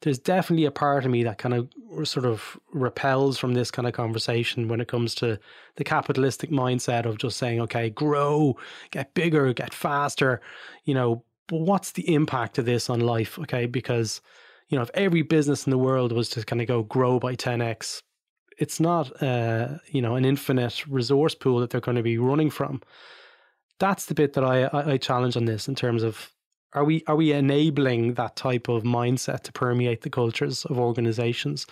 There's 0.00 0.18
definitely 0.18 0.66
a 0.66 0.70
part 0.70 1.04
of 1.04 1.10
me 1.10 1.22
that 1.24 1.38
kind 1.38 1.54
of 1.54 1.68
sort 2.06 2.26
of 2.26 2.58
repels 2.72 3.38
from 3.38 3.54
this 3.54 3.70
kind 3.70 3.88
of 3.88 3.94
conversation 3.94 4.68
when 4.68 4.80
it 4.80 4.88
comes 4.88 5.14
to 5.16 5.38
the 5.76 5.84
capitalistic 5.84 6.50
mindset 6.50 7.06
of 7.06 7.18
just 7.18 7.38
saying, 7.38 7.60
okay, 7.62 7.88
grow, 7.90 8.56
get 8.90 9.14
bigger, 9.14 9.52
get 9.52 9.72
faster, 9.72 10.40
you 10.84 10.94
know. 10.94 11.22
But 11.48 11.60
what's 11.60 11.92
the 11.92 12.12
impact 12.12 12.58
of 12.58 12.64
this 12.64 12.90
on 12.90 13.00
life? 13.00 13.38
Okay, 13.38 13.66
because 13.66 14.20
you 14.68 14.76
know, 14.76 14.82
if 14.82 14.90
every 14.94 15.22
business 15.22 15.66
in 15.66 15.70
the 15.70 15.78
world 15.78 16.10
was 16.12 16.28
to 16.30 16.44
kind 16.44 16.60
of 16.60 16.66
go 16.66 16.82
grow 16.82 17.20
by 17.20 17.36
10x, 17.36 18.02
it's 18.58 18.80
not 18.80 19.22
uh, 19.22 19.78
you 19.88 20.02
know 20.02 20.16
an 20.16 20.24
infinite 20.24 20.86
resource 20.86 21.34
pool 21.34 21.60
that 21.60 21.70
they're 21.70 21.80
going 21.80 21.96
to 21.96 22.02
be 22.02 22.18
running 22.18 22.50
from 22.50 22.80
that's 23.78 24.06
the 24.06 24.14
bit 24.14 24.32
that 24.34 24.44
I, 24.44 24.64
I, 24.64 24.92
I 24.92 24.96
challenge 24.96 25.36
on 25.36 25.44
this 25.44 25.68
in 25.68 25.74
terms 25.74 26.02
of 26.02 26.30
are 26.72 26.84
we 26.84 27.02
are 27.06 27.16
we 27.16 27.32
enabling 27.32 28.14
that 28.14 28.36
type 28.36 28.68
of 28.68 28.82
mindset 28.82 29.42
to 29.42 29.52
permeate 29.52 30.02
the 30.02 30.10
cultures 30.10 30.64
of 30.66 30.78
organizations 30.78 31.66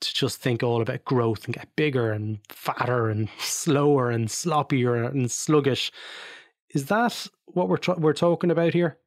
to 0.00 0.14
just 0.14 0.40
think 0.40 0.62
all 0.62 0.80
about 0.80 1.04
growth 1.04 1.44
and 1.44 1.54
get 1.54 1.74
bigger 1.74 2.12
and 2.12 2.38
fatter 2.48 3.08
and 3.08 3.28
slower 3.38 4.10
and 4.10 4.28
sloppier 4.28 5.08
and 5.08 5.30
sluggish 5.30 5.90
is 6.74 6.86
that 6.86 7.26
what 7.54 7.68
we're 7.68 7.94
we're 7.96 8.12
talking 8.12 8.50
about 8.50 8.72
here 8.72 8.98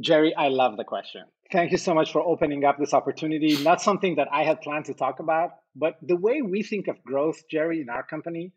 jerry 0.00 0.34
i 0.36 0.48
love 0.48 0.76
the 0.76 0.84
question 0.84 1.22
thank 1.52 1.72
you 1.72 1.78
so 1.78 1.94
much 1.94 2.12
for 2.12 2.20
opening 2.20 2.64
up 2.64 2.78
this 2.78 2.94
opportunity 2.94 3.56
not 3.62 3.80
something 3.80 4.16
that 4.16 4.28
i 4.32 4.44
had 4.44 4.60
planned 4.60 4.84
to 4.84 4.94
talk 4.94 5.20
about 5.20 5.50
but 5.74 5.96
the 6.02 6.16
way 6.16 6.42
we 6.42 6.62
think 6.62 6.88
of 6.88 7.02
growth 7.04 7.42
jerry 7.50 7.80
in 7.80 7.88
our 7.88 8.02
company 8.02 8.52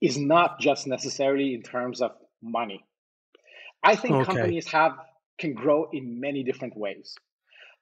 is 0.00 0.16
not 0.16 0.58
just 0.58 0.86
necessarily 0.86 1.54
in 1.54 1.62
terms 1.62 2.00
of 2.00 2.12
money 2.42 2.84
I 3.82 3.96
think 3.96 4.14
okay. 4.14 4.32
companies 4.32 4.66
have 4.68 4.92
can 5.38 5.54
grow 5.54 5.88
in 5.92 6.20
many 6.20 6.44
different 6.44 6.76
ways. 6.76 7.14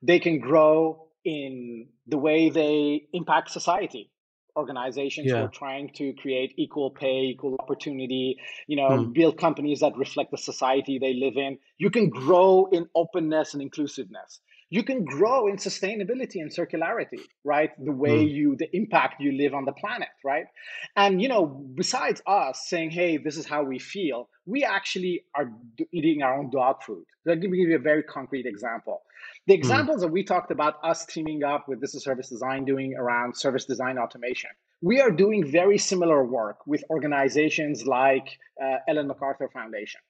They 0.02 0.20
can 0.20 0.38
grow 0.38 1.08
in 1.24 1.88
the 2.06 2.18
way 2.18 2.50
they 2.50 3.08
impact 3.12 3.50
society. 3.50 4.10
Organizations 4.58 5.28
yeah. 5.28 5.36
who 5.36 5.44
are 5.44 5.48
trying 5.48 5.90
to 5.94 6.12
create 6.14 6.52
equal 6.56 6.90
pay, 6.90 7.20
equal 7.32 7.56
opportunity, 7.60 8.36
you 8.66 8.76
know, 8.76 8.88
mm. 8.88 9.14
build 9.14 9.38
companies 9.38 9.80
that 9.80 9.96
reflect 9.96 10.32
the 10.32 10.38
society 10.38 10.98
they 10.98 11.14
live 11.14 11.36
in. 11.36 11.58
You 11.78 11.90
can 11.90 12.10
grow 12.10 12.68
in 12.70 12.88
openness 12.94 13.54
and 13.54 13.62
inclusiveness 13.62 14.40
you 14.70 14.82
can 14.82 15.04
grow 15.04 15.46
in 15.48 15.56
sustainability 15.56 16.36
and 16.36 16.50
circularity 16.50 17.20
right 17.44 17.70
the 17.84 17.92
way 17.92 18.24
mm. 18.24 18.30
you 18.30 18.56
the 18.56 18.74
impact 18.76 19.20
you 19.20 19.32
live 19.32 19.54
on 19.54 19.64
the 19.64 19.72
planet 19.72 20.08
right 20.24 20.46
and 20.96 21.22
you 21.22 21.28
know 21.28 21.46
besides 21.46 22.20
us 22.26 22.66
saying 22.66 22.90
hey 22.90 23.16
this 23.16 23.36
is 23.36 23.46
how 23.46 23.62
we 23.62 23.78
feel 23.78 24.28
we 24.46 24.64
actually 24.64 25.22
are 25.34 25.50
eating 25.92 26.22
our 26.22 26.38
own 26.38 26.50
dog 26.50 26.82
food 26.82 27.04
let 27.24 27.38
me 27.38 27.44
give 27.58 27.68
you 27.68 27.76
a 27.76 27.80
very 27.80 28.02
concrete 28.02 28.46
example 28.46 29.02
the 29.46 29.54
hmm. 29.54 29.58
examples 29.58 29.98
mm. 29.98 30.00
that 30.02 30.08
we 30.08 30.22
talked 30.22 30.50
about 30.50 30.74
us 30.84 31.06
teaming 31.06 31.42
up 31.42 31.68
with 31.68 31.80
this 31.80 31.94
is 31.94 32.04
service 32.04 32.28
design 32.28 32.64
doing 32.64 32.94
around 32.96 33.36
service 33.36 33.64
design 33.64 33.98
automation 33.98 34.50
we 34.80 35.00
are 35.00 35.10
doing 35.10 35.50
very 35.50 35.78
similar 35.78 36.24
work 36.24 36.66
with 36.66 36.84
organizations 36.90 37.86
like 37.86 38.38
uh, 38.62 38.76
ellen 38.88 39.08
macarthur 39.08 39.48
foundation 39.48 40.00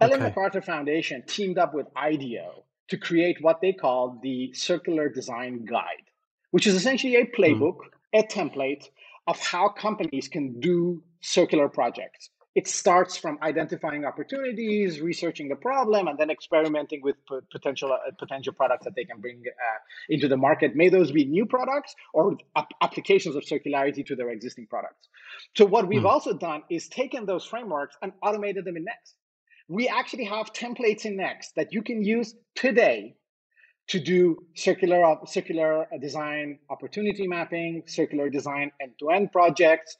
okay. 0.00 0.12
ellen 0.12 0.22
macarthur 0.22 0.62
foundation 0.62 1.22
teamed 1.26 1.58
up 1.58 1.74
with 1.74 1.86
ideo 1.94 2.62
to 2.90 2.98
create 2.98 3.40
what 3.40 3.60
they 3.60 3.72
call 3.72 4.18
the 4.22 4.52
circular 4.52 5.08
design 5.08 5.64
guide, 5.64 6.06
which 6.50 6.66
is 6.66 6.74
essentially 6.74 7.16
a 7.16 7.24
playbook, 7.24 7.78
mm. 7.78 8.20
a 8.20 8.22
template 8.24 8.88
of 9.26 9.38
how 9.40 9.68
companies 9.68 10.28
can 10.28 10.60
do 10.60 11.02
circular 11.20 11.68
projects. 11.68 12.30
It 12.56 12.66
starts 12.66 13.16
from 13.16 13.38
identifying 13.42 14.04
opportunities, 14.04 15.00
researching 15.00 15.48
the 15.48 15.54
problem, 15.54 16.08
and 16.08 16.18
then 16.18 16.30
experimenting 16.30 17.00
with 17.00 17.14
p- 17.28 17.38
potential 17.52 17.92
uh, 17.92 18.10
potential 18.18 18.52
products 18.52 18.84
that 18.86 18.96
they 18.96 19.04
can 19.04 19.20
bring 19.20 19.44
uh, 19.46 19.78
into 20.08 20.26
the 20.26 20.36
market. 20.36 20.74
May 20.74 20.88
those 20.88 21.12
be 21.12 21.24
new 21.24 21.46
products 21.46 21.94
or 22.12 22.36
ap- 22.56 22.72
applications 22.80 23.36
of 23.36 23.44
circularity 23.44 24.04
to 24.06 24.16
their 24.16 24.30
existing 24.30 24.66
products. 24.66 25.08
So 25.56 25.64
what 25.64 25.86
we've 25.86 26.02
mm. 26.02 26.10
also 26.10 26.32
done 26.32 26.62
is 26.68 26.88
taken 26.88 27.24
those 27.24 27.44
frameworks 27.44 27.96
and 28.02 28.12
automated 28.20 28.64
them 28.64 28.76
in 28.76 28.82
Next 28.82 29.14
we 29.70 29.86
actually 29.86 30.24
have 30.24 30.52
templates 30.52 31.04
in 31.04 31.16
Next 31.16 31.54
that 31.54 31.72
you 31.72 31.80
can 31.80 32.02
use 32.04 32.34
today 32.56 33.14
to 33.86 34.00
do 34.00 34.36
circular 34.56 35.16
circular 35.26 35.86
design 36.00 36.58
opportunity 36.70 37.28
mapping, 37.28 37.84
circular 37.86 38.28
design 38.28 38.72
end-to-end 38.82 39.30
projects. 39.30 39.96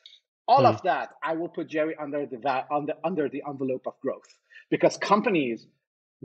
All 0.49 0.67
of 0.67 0.81
hmm. 0.81 0.89
that 0.89 1.11
I 1.23 1.35
will 1.35 1.49
put 1.49 1.69
Jerry 1.69 1.95
under 2.01 2.27
the 2.27 2.65
under 2.73 2.95
under 3.05 3.29
the 3.29 3.43
envelope 3.49 3.87
of 3.87 3.95
growth 4.03 4.31
because 4.71 4.97
companies 4.97 5.69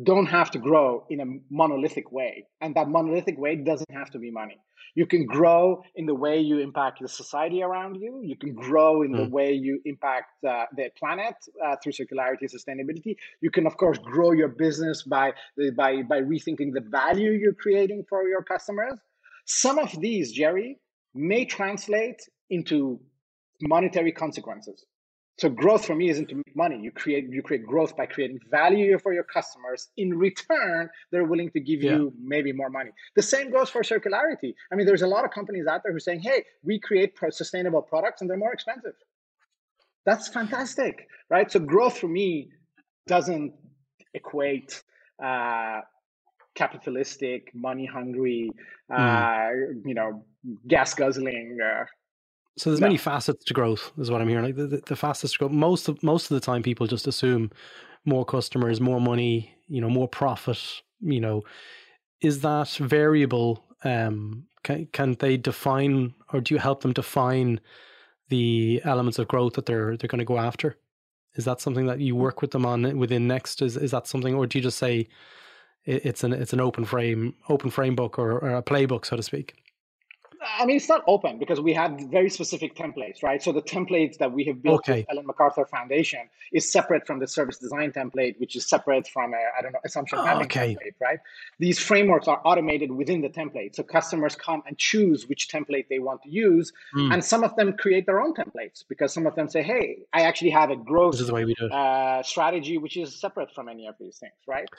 don't 0.04 0.26
have 0.26 0.52
to 0.52 0.60
grow 0.60 1.06
in 1.10 1.22
a 1.22 1.26
monolithic 1.50 2.12
way, 2.12 2.48
and 2.62 2.76
that 2.76 2.90
monolithic 2.90 3.38
way 3.38 3.56
doesn't 3.56 3.92
have 3.92 4.10
to 4.12 4.20
be 4.20 4.30
money. 4.30 4.58
You 4.94 5.06
can 5.06 5.26
grow 5.26 5.84
in 5.96 6.06
the 6.06 6.16
way 6.16 6.40
you 6.40 6.60
impact 6.60 7.02
the 7.02 7.10
society 7.10 7.62
around 7.62 7.96
you. 7.96 8.22
You 8.24 8.38
can 8.38 8.54
grow 8.54 9.02
in 9.02 9.12
mm. 9.12 9.18
the 9.18 9.26
hmm. 9.26 9.32
way 9.32 9.52
you 9.52 9.82
impact 9.84 10.44
uh, 10.46 10.66
the 10.76 10.90
planet 10.98 11.36
uh, 11.66 11.76
through 11.82 11.92
circularity 11.92 12.42
and 12.42 12.52
sustainability. 12.52 13.18
You 13.42 13.52
can, 13.52 13.68
of 13.68 13.76
course, 13.76 13.98
grow 13.98 14.32
your 14.32 14.48
business 14.48 15.04
by, 15.04 15.34
by, 15.76 16.02
by 16.04 16.22
rethinking 16.22 16.74
the 16.74 16.82
value 16.82 17.32
you're 17.32 17.54
creating 17.54 18.06
for 18.08 18.24
your 18.24 18.42
customers. 18.42 18.98
Some 19.46 19.80
of 19.80 19.92
these, 20.00 20.32
Jerry, 20.32 20.80
may 21.14 21.44
translate 21.44 22.22
into 22.50 23.00
monetary 23.62 24.14
consequences. 24.14 24.86
So 25.38 25.50
growth 25.50 25.86
for 25.86 25.96
me 25.96 26.10
isn't 26.10 26.30
to 26.30 26.36
make 26.36 26.56
money. 26.56 26.80
You 26.82 26.92
create 26.92 27.28
you 27.30 27.42
create 27.42 27.66
growth 27.66 27.98
by 27.98 28.06
creating 28.06 28.40
value 28.50 28.98
for 29.00 29.14
your 29.14 29.24
customers. 29.24 29.90
In 29.98 30.18
return, 30.18 30.90
they're 31.12 31.26
willing 31.26 31.52
to 31.52 31.60
give 31.60 31.84
yeah. 31.84 31.92
you 31.92 32.14
maybe 32.18 32.54
more 32.54 32.70
money. 32.70 32.92
The 33.16 33.22
same 33.22 33.52
goes 33.52 33.70
for 33.70 33.82
circularity. 33.82 34.54
I 34.72 34.76
mean, 34.76 34.86
there's 34.86 35.02
a 35.02 35.08
lot 35.08 35.26
of 35.26 35.32
companies 35.32 35.68
out 35.68 35.82
there 35.84 35.92
who 35.92 35.98
are 35.98 36.00
saying, 36.00 36.22
"Hey, 36.22 36.46
we 36.64 36.80
create 36.80 37.14
sustainable 37.32 37.82
products 37.82 38.22
and 38.22 38.30
they're 38.30 38.38
more 38.38 38.54
expensive." 38.54 38.94
That's 40.06 40.28
fantastic, 40.30 41.08
right? 41.30 41.52
So 41.52 41.60
growth 41.60 41.98
for 41.98 42.08
me 42.08 42.50
doesn't 43.08 43.54
equate 44.14 44.84
uh, 45.22 45.82
capitalistic, 46.54 47.54
money 47.54 47.86
hungry, 47.86 48.52
mm. 48.90 48.96
uh, 48.96 49.80
you 49.84 49.96
know, 49.96 50.24
gas 50.68 50.94
guzzling 50.94 51.58
uh, 51.62 51.86
so 52.58 52.70
there's 52.70 52.80
no. 52.80 52.88
many 52.88 52.98
facets 52.98 53.44
to 53.46 53.54
growth, 53.54 53.92
is 53.98 54.10
what 54.10 54.22
I'm 54.22 54.30
hearing. 54.30 54.46
Like 54.46 54.56
the, 54.56 54.68
the, 54.68 54.82
the 54.86 54.96
fastest 54.96 55.38
growth, 55.38 55.52
most 55.52 55.88
of 55.88 56.02
most 56.04 56.32
of 56.32 56.36
the 56.36 56.46
time, 56.46 56.64
people 56.64 56.88
just 56.88 57.08
assume 57.08 57.52
more 58.06 58.26
customers, 58.26 58.80
more 58.80 59.02
money, 59.02 59.54
you 59.68 59.82
know, 59.82 59.90
more 59.90 60.08
profit. 60.08 60.60
You 61.02 61.20
know, 61.20 61.44
is 62.22 62.42
that 62.42 62.70
variable? 62.70 63.64
Um, 63.84 64.46
can 64.64 64.88
can 64.94 65.14
they 65.20 65.38
define, 65.38 66.14
or 66.32 66.42
do 66.42 66.54
you 66.54 66.60
help 66.60 66.82
them 66.82 66.94
define 66.94 67.60
the 68.30 68.82
elements 68.84 69.20
of 69.20 69.28
growth 69.28 69.54
that 69.54 69.66
they're 69.66 69.98
they're 69.98 70.08
going 70.08 70.20
to 70.20 70.26
go 70.26 70.38
after? 70.40 70.78
Is 71.36 71.46
that 71.46 71.60
something 71.60 71.86
that 71.88 72.00
you 72.00 72.16
work 72.16 72.42
with 72.42 72.52
them 72.52 72.66
on 72.66 72.98
within 72.98 73.28
Next? 73.28 73.62
Is 73.62 73.76
is 73.76 73.92
that 73.92 74.08
something, 74.08 74.34
or 74.34 74.48
do 74.48 74.58
you 74.58 74.64
just 74.64 74.78
say 74.78 75.08
it's 75.84 76.24
an 76.24 76.34
it's 76.34 76.54
an 76.54 76.62
open 76.62 76.86
frame 76.86 77.36
open 77.50 77.70
frame 77.70 77.96
book 77.96 78.18
or, 78.18 78.40
or 78.40 78.56
a 78.56 78.64
playbook, 78.64 79.06
so 79.06 79.18
to 79.18 79.24
speak? 79.24 79.65
I 80.58 80.66
mean, 80.66 80.78
it's 80.78 80.90
not 80.90 81.04
open 81.08 81.38
because 81.38 81.60
we 81.60 81.74
have 81.74 82.00
very 82.10 82.30
specific 82.30 82.76
templates, 82.76 83.24
right? 83.24 83.42
So 83.42 83.52
the 83.52 83.62
templates 83.62 84.18
that 84.18 84.32
we 84.32 84.44
have 84.46 84.62
built 84.62 84.82
okay. 84.82 85.00
with 85.00 85.06
Ellen 85.12 85.28
MacArthur 85.28 85.66
Foundation 85.66 86.22
is 86.54 86.72
separate 86.72 87.06
from 87.06 87.20
the 87.20 87.28
service 87.28 87.58
design 87.58 87.92
template, 87.92 88.40
which 88.40 88.56
is 88.56 88.68
separate 88.68 89.08
from 89.08 89.34
a 89.34 89.38
I 89.58 89.62
don't 89.62 89.74
know 89.74 89.80
assumption 89.84 90.20
oh, 90.20 90.42
okay. 90.42 90.76
template, 90.76 90.94
right? 91.02 91.20
These 91.60 91.80
frameworks 91.80 92.28
are 92.28 92.42
automated 92.46 92.92
within 92.92 93.22
the 93.22 93.30
template, 93.30 93.76
so 93.76 93.84
customers 93.84 94.36
come 94.36 94.64
and 94.68 94.78
choose 94.78 95.28
which 95.28 95.50
template 95.50 95.88
they 95.90 96.00
want 96.00 96.22
to 96.24 96.30
use, 96.30 96.72
mm. 96.96 97.14
and 97.14 97.24
some 97.24 97.44
of 97.44 97.56
them 97.56 97.74
create 97.78 98.06
their 98.06 98.22
own 98.22 98.34
templates 98.34 98.84
because 98.88 99.14
some 99.14 99.26
of 99.26 99.36
them 99.36 99.48
say, 99.48 99.64
"Hey, 99.64 100.00
I 100.14 100.22
actually 100.22 100.52
have 100.52 100.70
a 100.70 100.76
growth 100.76 101.14
this 101.14 101.22
is 101.22 101.28
the 101.28 101.34
way 101.34 101.46
we 101.46 101.56
do 101.56 101.66
it. 101.66 101.72
Uh, 101.72 102.24
strategy 102.24 102.78
which 102.78 102.98
is 102.98 103.16
separate 103.20 103.54
from 103.54 103.70
any 103.70 103.88
of 103.88 103.96
these 104.00 104.18
things," 104.18 104.34
right? 104.48 104.70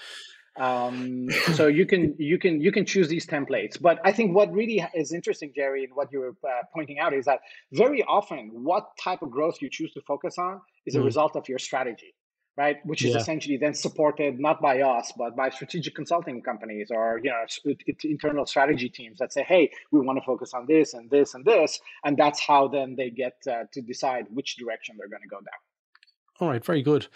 Um, 0.59 1.29
so 1.55 1.67
you 1.67 1.87
can 1.87 2.15
you 2.19 2.39
can 2.39 2.61
you 2.61 2.73
can 2.73 2.85
choose 2.85 3.09
these 3.09 3.27
templates 3.27 3.81
but 3.81 3.99
i 4.05 4.13
think 4.13 4.35
what 4.35 4.53
really 4.53 4.85
is 4.95 5.13
interesting 5.13 5.53
jerry 5.55 5.85
and 5.85 5.95
what 5.95 6.09
you 6.13 6.21
were 6.21 6.37
uh, 6.49 6.63
pointing 6.75 6.99
out 6.99 7.13
is 7.13 7.25
that 7.25 7.41
very 7.73 8.03
often 8.05 8.51
what 8.53 8.87
type 9.03 9.23
of 9.23 9.31
growth 9.31 9.57
you 9.61 9.69
choose 9.71 9.93
to 9.93 10.01
focus 10.03 10.39
on 10.39 10.61
is 10.87 10.95
a 10.95 10.99
mm. 10.99 11.05
result 11.05 11.37
of 11.37 11.49
your 11.49 11.59
strategy 11.59 12.15
right 12.57 12.79
which 12.85 13.05
is 13.05 13.13
yeah. 13.13 13.19
essentially 13.19 13.57
then 13.57 13.75
supported 13.75 14.39
not 14.41 14.61
by 14.61 14.81
us 14.81 15.13
but 15.17 15.37
by 15.37 15.51
strategic 15.51 15.95
consulting 15.95 16.43
companies 16.43 16.91
or 16.91 17.21
you 17.23 17.31
know 17.31 17.75
internal 18.05 18.47
strategy 18.47 18.89
teams 18.89 19.19
that 19.19 19.33
say 19.33 19.43
hey 19.43 19.71
we 19.93 20.01
want 20.01 20.19
to 20.19 20.25
focus 20.25 20.55
on 20.55 20.67
this 20.67 20.95
and 20.95 21.11
this 21.11 21.35
and 21.35 21.45
this 21.45 21.79
and 22.05 22.17
that's 22.17 22.41
how 22.41 22.67
then 22.69 22.95
they 22.97 23.11
get 23.11 23.35
uh, 23.51 23.65
to 23.73 23.81
decide 23.83 24.27
which 24.31 24.57
direction 24.57 24.97
they're 24.99 25.09
going 25.09 25.23
to 25.23 25.29
go 25.29 25.37
down 25.37 26.41
all 26.41 26.49
right 26.49 26.65
very 26.65 26.83
good 26.83 27.07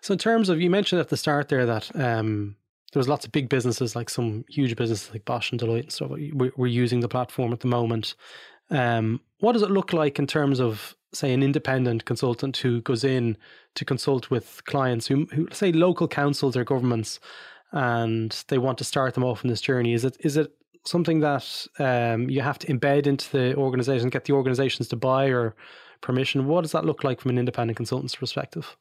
so 0.00 0.12
in 0.12 0.18
terms 0.18 0.48
of 0.48 0.60
you 0.60 0.70
mentioned 0.70 1.00
at 1.00 1.08
the 1.08 1.16
start 1.16 1.48
there 1.48 1.66
that 1.66 1.94
um, 1.96 2.56
there 2.92 3.00
was 3.00 3.08
lots 3.08 3.24
of 3.24 3.32
big 3.32 3.48
businesses, 3.48 3.94
like 3.94 4.10
some 4.10 4.44
huge 4.48 4.74
businesses 4.76 5.10
like 5.12 5.24
Bosch 5.24 5.52
and 5.52 5.60
Deloitte 5.60 5.82
and 5.82 5.92
stuff. 5.92 6.10
We're, 6.10 6.66
using 6.66 7.00
the 7.00 7.08
platform 7.08 7.52
at 7.52 7.60
the 7.60 7.68
moment. 7.68 8.14
Um, 8.70 9.20
what 9.38 9.52
does 9.52 9.62
it 9.62 9.70
look 9.70 9.92
like 9.92 10.18
in 10.18 10.26
terms 10.26 10.60
of, 10.60 10.96
say, 11.12 11.32
an 11.32 11.42
independent 11.42 12.04
consultant 12.04 12.56
who 12.56 12.80
goes 12.82 13.04
in 13.04 13.36
to 13.76 13.84
consult 13.84 14.30
with 14.30 14.62
clients 14.64 15.06
who, 15.06 15.26
who 15.32 15.48
say, 15.52 15.72
local 15.72 16.08
councils 16.08 16.56
or 16.56 16.64
governments, 16.64 17.20
and 17.72 18.44
they 18.48 18.58
want 18.58 18.78
to 18.78 18.84
start 18.84 19.14
them 19.14 19.24
off 19.24 19.44
in 19.44 19.50
this 19.50 19.60
journey? 19.60 19.92
Is 19.92 20.04
it 20.04 20.16
is 20.20 20.36
it 20.36 20.52
something 20.84 21.20
that 21.20 21.66
um, 21.78 22.28
you 22.28 22.40
have 22.40 22.58
to 22.60 22.66
embed 22.66 23.06
into 23.06 23.30
the 23.30 23.54
organization, 23.54 24.08
get 24.08 24.24
the 24.24 24.32
organizations 24.32 24.88
to 24.88 24.96
buy 24.96 25.26
or 25.26 25.54
permission? 26.00 26.46
What 26.46 26.62
does 26.62 26.72
that 26.72 26.84
look 26.84 27.04
like 27.04 27.20
from 27.20 27.30
an 27.30 27.38
independent 27.38 27.76
consultant's 27.76 28.16
perspective? 28.16 28.76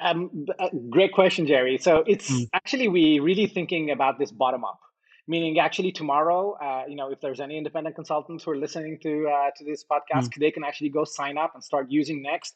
Um, 0.00 0.46
uh, 0.58 0.68
great 0.88 1.12
question, 1.12 1.46
Jerry. 1.46 1.78
So 1.78 2.04
it's 2.06 2.30
mm. 2.30 2.48
actually 2.54 2.88
we 2.88 3.20
really 3.20 3.46
thinking 3.46 3.90
about 3.90 4.18
this 4.18 4.32
bottom 4.32 4.64
up, 4.64 4.80
meaning 5.28 5.58
actually 5.58 5.92
tomorrow, 5.92 6.52
uh, 6.52 6.84
you 6.88 6.96
know, 6.96 7.10
if 7.10 7.20
there's 7.20 7.40
any 7.40 7.58
independent 7.58 7.94
consultants 7.94 8.44
who 8.44 8.52
are 8.52 8.56
listening 8.56 8.98
to 9.02 9.28
uh, 9.28 9.50
to 9.56 9.64
this 9.64 9.84
podcast, 9.84 10.28
mm. 10.28 10.40
they 10.40 10.50
can 10.50 10.64
actually 10.64 10.88
go 10.88 11.04
sign 11.04 11.36
up 11.36 11.54
and 11.54 11.62
start 11.62 11.86
using 11.90 12.22
Next 12.22 12.54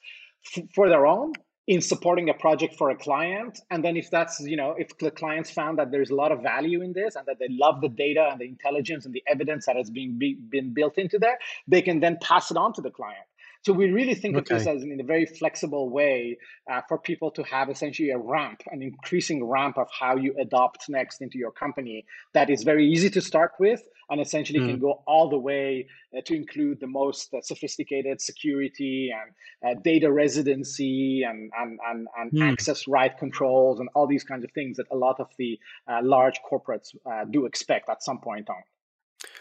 f- 0.57 0.65
for 0.75 0.89
their 0.89 1.07
own. 1.07 1.33
in 1.67 1.81
supporting 1.81 2.29
a 2.29 2.35
project 2.35 2.75
for 2.77 2.91
a 2.91 2.97
client 2.97 3.61
and 3.71 3.83
then 3.83 3.97
if 3.97 4.11
that's 4.11 4.39
you 4.41 4.57
know 4.57 4.75
if 4.77 4.97
the 4.99 5.11
clients 5.11 5.51
found 5.51 5.79
that 5.79 5.91
there's 5.91 6.11
a 6.11 6.15
lot 6.15 6.31
of 6.31 6.43
value 6.43 6.83
in 6.83 6.93
this 6.93 7.17
and 7.17 7.25
that 7.27 7.39
they 7.39 7.49
love 7.51 7.81
the 7.81 7.89
data 7.89 8.29
and 8.31 8.41
the 8.41 8.45
intelligence 8.45 9.07
and 9.07 9.15
the 9.15 9.23
evidence 9.27 9.65
that 9.67 9.77
has 9.77 9.91
been 9.91 10.19
be, 10.19 10.37
been 10.51 10.75
built 10.75 10.99
into 10.99 11.19
there 11.19 11.39
they 11.67 11.81
can 11.81 12.01
then 12.01 12.19
pass 12.21 12.51
it 12.51 12.57
on 12.57 12.73
to 12.73 12.83
the 12.83 12.91
client 12.91 13.27
so 13.65 13.73
we 13.73 13.91
really 13.91 14.15
think 14.15 14.37
okay. 14.37 14.55
of 14.55 14.59
this 14.59 14.69
as 14.69 14.83
in 14.83 15.01
a 15.01 15.05
very 15.05 15.25
flexible 15.25 15.89
way 15.89 16.37
uh, 16.71 16.83
for 16.87 16.99
people 16.99 17.31
to 17.31 17.43
have 17.45 17.71
essentially 17.71 18.11
a 18.11 18.19
ramp, 18.19 18.63
an 18.71 18.83
increasing 18.83 19.43
ramp 19.43 19.79
of 19.79 19.89
how 19.91 20.17
you 20.17 20.35
adopt 20.39 20.87
next 20.91 21.23
into 21.23 21.39
your 21.39 21.51
company 21.51 22.05
that 22.35 22.51
is 22.51 22.63
very 22.63 22.87
easy 22.87 23.09
to 23.09 23.23
start 23.23 23.53
with 23.59 23.83
and 24.11 24.21
essentially 24.21 24.59
mm. 24.59 24.69
can 24.69 24.79
go 24.79 25.03
all 25.07 25.31
the 25.31 25.39
way 25.39 25.87
uh, 26.15 26.21
to 26.27 26.35
include 26.35 26.79
the 26.81 26.87
most 26.87 27.33
uh, 27.33 27.41
sophisticated 27.41 28.21
security 28.21 29.11
and 29.11 29.79
uh, 29.79 29.81
data 29.83 30.13
residency 30.13 31.23
and, 31.23 31.51
and, 31.59 31.79
and, 31.89 32.07
and 32.19 32.33
mm. 32.33 32.53
access 32.53 32.87
right 32.87 33.17
controls 33.17 33.81
and 33.81 33.89
all 33.95 34.07
these 34.07 34.25
kinds 34.25 34.45
of 34.45 34.51
things 34.53 34.77
that 34.77 34.87
a 34.91 34.97
lot 34.97 35.19
of 35.21 35.29
the 35.39 35.59
uh, 35.89 36.01
large 36.03 36.39
corporates 36.51 36.95
uh, 37.07 37.25
do 37.31 37.47
expect 37.47 37.89
at 37.89 38.03
some 38.03 38.19
point 38.19 38.51
on 38.51 38.63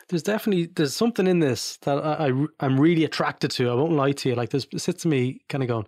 there's 0.10 0.24
definitely 0.24 0.66
there's 0.76 0.96
something 0.96 1.28
in 1.28 1.40
this 1.40 1.78
that 1.78 1.98
I, 1.98 2.32
I 2.60 2.66
am 2.66 2.80
really 2.80 3.04
attracted 3.04 3.52
to. 3.52 3.70
I 3.70 3.74
won't 3.74 3.94
lie 3.94 4.12
to 4.12 4.30
you. 4.30 4.36
Like 4.36 4.50
this 4.50 4.68
sits 4.78 5.04
to 5.04 5.08
me 5.08 5.42
kind 5.50 5.64
of 5.64 5.70
going, 5.70 5.86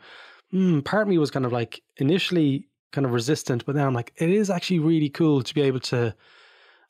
hmm, 0.52 0.80
part 0.82 1.04
of 1.04 1.08
me 1.08 1.18
was 1.18 1.32
kind 1.32 1.46
of 1.46 1.52
like 1.52 1.82
initially 1.98 2.68
kind 2.92 3.06
of 3.06 3.14
resistant, 3.14 3.66
but 3.66 3.76
now 3.76 3.88
I'm 3.88 3.94
like, 3.94 4.14
it 4.18 4.30
is 4.30 4.50
actually 4.50 4.80
really 4.80 5.10
cool 5.10 5.42
to 5.42 5.54
be 5.54 5.62
able 5.62 5.82
to. 5.82 6.16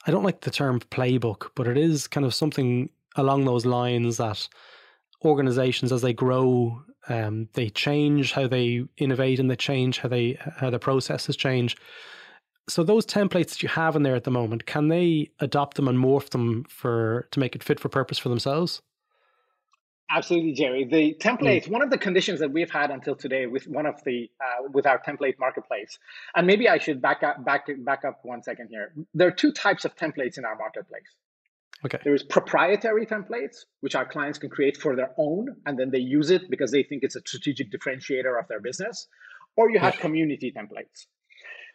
I 0.08 0.12
don't 0.12 0.24
like 0.24 0.42
the 0.42 0.52
term 0.52 0.80
playbook, 0.80 1.50
but 1.56 1.68
it 1.68 1.78
is 1.78 2.08
kind 2.08 2.26
of 2.26 2.36
something 2.36 2.90
along 3.16 3.46
those 3.46 3.66
lines 3.66 4.18
that 4.18 4.48
organizations 5.24 5.92
as 5.92 6.04
they 6.04 6.14
grow, 6.14 6.80
um, 7.10 7.50
they 7.54 7.70
change 7.70 8.32
how 8.32 8.48
they 8.48 8.86
innovate 8.98 9.40
and 9.40 9.50
they 9.50 9.56
change 9.56 10.00
how 10.00 10.10
they 10.10 10.38
how 10.58 10.70
the 10.70 10.80
processes 10.80 11.36
change 11.36 11.76
so 12.68 12.84
those 12.84 13.06
templates 13.06 13.50
that 13.50 13.64
you 13.64 13.70
have 13.70 13.96
in 13.96 14.04
there 14.04 14.16
at 14.16 14.24
the 14.24 14.32
moment, 14.32 14.66
can 14.66 14.88
they 14.88 15.30
adopt 15.40 15.76
them 15.78 15.88
and 15.88 15.98
morph 15.98 16.30
them 16.30 16.66
for 16.68 17.28
to 17.32 17.40
make 17.40 17.56
it 17.56 17.64
fit 17.64 17.80
for 17.80 17.90
purpose 17.90 18.18
for 18.18 18.30
themselves? 18.30 18.82
Absolutely, 20.10 20.54
Jerry. 20.54 20.86
The 20.86 21.16
templates, 21.20 21.64
mm. 21.64 21.70
one 21.70 21.82
of 21.82 21.90
the 21.90 21.98
conditions 21.98 22.40
that 22.40 22.52
we've 22.52 22.70
had 22.70 22.92
until 22.92 23.16
today 23.16 23.48
with 23.48 23.68
one 23.68 23.88
of 23.88 24.04
the 24.04 24.30
uh, 24.40 24.70
with 24.72 24.86
our 24.86 25.00
template 25.00 25.40
marketplace, 25.40 25.98
and 26.36 26.46
maybe 26.46 26.70
I 26.70 26.78
should 26.78 27.02
back 27.02 27.24
up 27.24 27.44
back 27.44 27.68
back 27.80 28.06
up 28.06 28.20
one 28.24 28.44
second 28.44 28.70
here. 28.70 28.94
There 29.16 29.28
are 29.28 29.32
two 29.32 29.52
types 29.52 29.84
of 29.84 29.96
templates 29.96 30.38
in 30.38 30.46
our 30.46 30.56
marketplace. 30.56 31.10
Okay. 31.84 32.00
There 32.04 32.14
is 32.14 32.24
proprietary 32.24 33.06
templates, 33.06 33.66
which 33.82 33.96
our 33.96 34.06
clients 34.06 34.38
can 34.38 34.50
create 34.50 34.78
for 34.78 34.96
their 34.96 35.12
own, 35.18 35.56
and 35.66 35.78
then 35.78 35.90
they 35.90 36.00
use 36.00 36.30
it 36.30 36.50
because 36.50 36.72
they 36.72 36.84
think 36.84 37.04
it's 37.04 37.16
a 37.16 37.20
strategic 37.20 37.72
differentiator 37.72 38.40
of 38.40 38.48
their 38.48 38.60
business. 38.60 39.08
Or 39.56 39.70
you 39.70 39.80
have 39.80 39.96
yeah. 39.96 40.02
community 40.02 40.54
templates. 40.56 41.08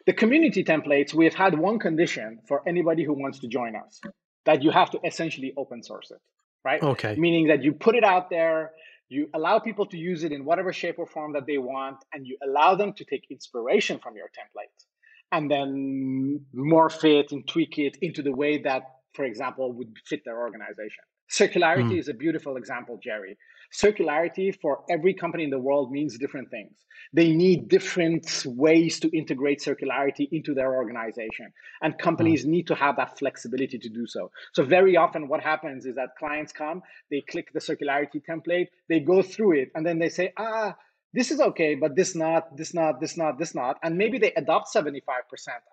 The 0.05 0.13
community 0.13 0.63
templates, 0.63 1.13
we 1.13 1.25
have 1.25 1.35
had 1.35 1.57
one 1.57 1.79
condition 1.79 2.39
for 2.47 2.67
anybody 2.67 3.03
who 3.03 3.13
wants 3.13 3.39
to 3.39 3.47
join 3.47 3.75
us 3.75 4.01
that 4.45 4.63
you 4.63 4.71
have 4.71 4.89
to 4.91 4.99
essentially 5.05 5.53
open 5.55 5.83
source 5.83 6.11
it, 6.11 6.17
right? 6.65 6.81
Okay. 6.81 7.15
Meaning 7.15 7.47
that 7.47 7.63
you 7.63 7.73
put 7.73 7.95
it 7.95 8.03
out 8.03 8.29
there, 8.29 8.71
you 9.09 9.29
allow 9.33 9.59
people 9.59 9.85
to 9.87 9.97
use 9.97 10.23
it 10.23 10.31
in 10.31 10.45
whatever 10.45 10.73
shape 10.73 10.97
or 10.97 11.05
form 11.05 11.33
that 11.33 11.45
they 11.45 11.57
want, 11.57 11.97
and 12.13 12.25
you 12.25 12.37
allow 12.43 12.75
them 12.75 12.93
to 12.93 13.05
take 13.05 13.27
inspiration 13.29 13.99
from 13.99 14.15
your 14.15 14.27
template 14.27 14.85
and 15.31 15.49
then 15.49 16.41
morph 16.55 17.03
it 17.03 17.31
and 17.31 17.47
tweak 17.47 17.77
it 17.77 17.97
into 18.01 18.21
the 18.21 18.31
way 18.31 18.61
that, 18.61 18.83
for 19.13 19.25
example, 19.25 19.71
would 19.73 19.93
fit 20.05 20.21
their 20.25 20.39
organization. 20.39 21.03
Circularity 21.41 21.93
mm. 21.93 21.97
is 21.97 22.07
a 22.07 22.13
beautiful 22.13 22.55
example, 22.55 22.99
Jerry. 23.01 23.35
Circularity 23.73 24.55
for 24.61 24.83
every 24.91 25.13
company 25.15 25.43
in 25.43 25.49
the 25.49 25.57
world 25.57 25.91
means 25.91 26.19
different 26.19 26.51
things. 26.51 26.73
They 27.13 27.31
need 27.31 27.67
different 27.67 28.43
ways 28.45 28.99
to 28.99 29.09
integrate 29.17 29.59
circularity 29.59 30.27
into 30.31 30.53
their 30.53 30.75
organization. 30.75 31.51
And 31.81 31.97
companies 31.97 32.45
mm. 32.45 32.49
need 32.49 32.67
to 32.67 32.75
have 32.75 32.95
that 32.97 33.17
flexibility 33.17 33.79
to 33.79 33.89
do 33.89 34.05
so. 34.05 34.29
So, 34.53 34.63
very 34.63 34.97
often, 34.97 35.27
what 35.27 35.41
happens 35.41 35.87
is 35.87 35.95
that 35.95 36.15
clients 36.19 36.51
come, 36.51 36.83
they 37.09 37.21
click 37.21 37.51
the 37.53 37.59
circularity 37.59 38.21
template, 38.23 38.67
they 38.87 38.99
go 38.99 39.23
through 39.23 39.53
it, 39.61 39.71
and 39.73 39.83
then 39.83 39.97
they 39.97 40.09
say, 40.09 40.33
ah, 40.37 40.75
this 41.13 41.31
is 41.31 41.41
okay, 41.41 41.73
but 41.73 41.95
this 41.95 42.15
not, 42.15 42.55
this 42.55 42.73
not, 42.73 42.99
this 42.99 43.17
not, 43.17 43.39
this 43.39 43.55
not. 43.55 43.79
And 43.81 43.97
maybe 43.97 44.19
they 44.19 44.31
adopt 44.33 44.73
75% 44.73 44.93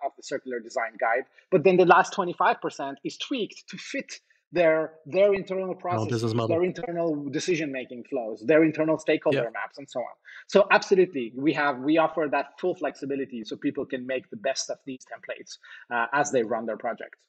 of 0.03 0.11
the 0.17 0.23
circular 0.23 0.59
design 0.59 0.93
guide, 0.99 1.25
but 1.51 1.63
then 1.63 1.77
the 1.77 1.85
last 1.85 2.13
25% 2.13 2.95
is 3.03 3.17
tweaked 3.17 3.69
to 3.69 3.77
fit 3.77 4.19
their 4.51 4.93
their 5.05 5.33
internal 5.33 5.75
processes, 5.75 6.33
no, 6.33 6.47
their 6.47 6.63
internal 6.63 7.29
decision 7.29 7.71
making 7.71 8.03
flows, 8.05 8.41
their 8.45 8.63
internal 8.63 8.97
stakeholder 8.97 9.43
yeah. 9.43 9.49
maps, 9.53 9.77
and 9.77 9.89
so 9.89 9.99
on. 9.99 10.15
So 10.47 10.67
absolutely, 10.71 11.31
we 11.35 11.53
have 11.53 11.79
we 11.79 11.97
offer 11.97 12.27
that 12.31 12.59
full 12.59 12.75
flexibility 12.75 13.43
so 13.43 13.55
people 13.55 13.85
can 13.85 14.07
make 14.07 14.29
the 14.29 14.37
best 14.37 14.69
of 14.69 14.77
these 14.85 15.01
templates 15.05 15.57
uh, 15.93 16.07
as 16.13 16.31
they 16.31 16.43
run 16.43 16.65
their 16.65 16.77
projects. 16.77 17.19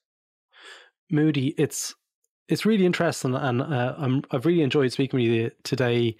Moodi, 1.12 1.54
it's 1.58 1.94
it's 2.48 2.64
really 2.64 2.86
interesting, 2.86 3.34
and 3.34 3.62
uh, 3.62 3.94
I'm, 3.98 4.22
I've 4.30 4.46
really 4.46 4.62
enjoyed 4.62 4.92
speaking 4.92 5.20
with 5.20 5.28
you 5.28 5.50
today. 5.62 6.16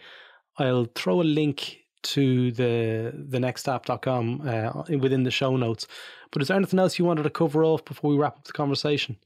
I'll 0.58 0.86
throw 0.94 1.22
a 1.22 1.24
link 1.24 1.78
to 2.02 2.52
the 2.52 3.12
the 3.14 3.38
nextapp.com 3.38 4.42
uh, 4.46 4.98
within 4.98 5.22
the 5.22 5.30
show 5.30 5.56
notes. 5.56 5.86
But 6.30 6.42
is 6.42 6.48
there 6.48 6.56
anything 6.56 6.78
else 6.78 6.98
you 6.98 7.04
wanted 7.04 7.22
to 7.22 7.30
cover 7.30 7.64
off 7.64 7.84
before 7.84 8.10
we 8.10 8.18
wrap 8.18 8.36
up 8.36 8.44
the 8.44 8.52
conversation? 8.52 9.16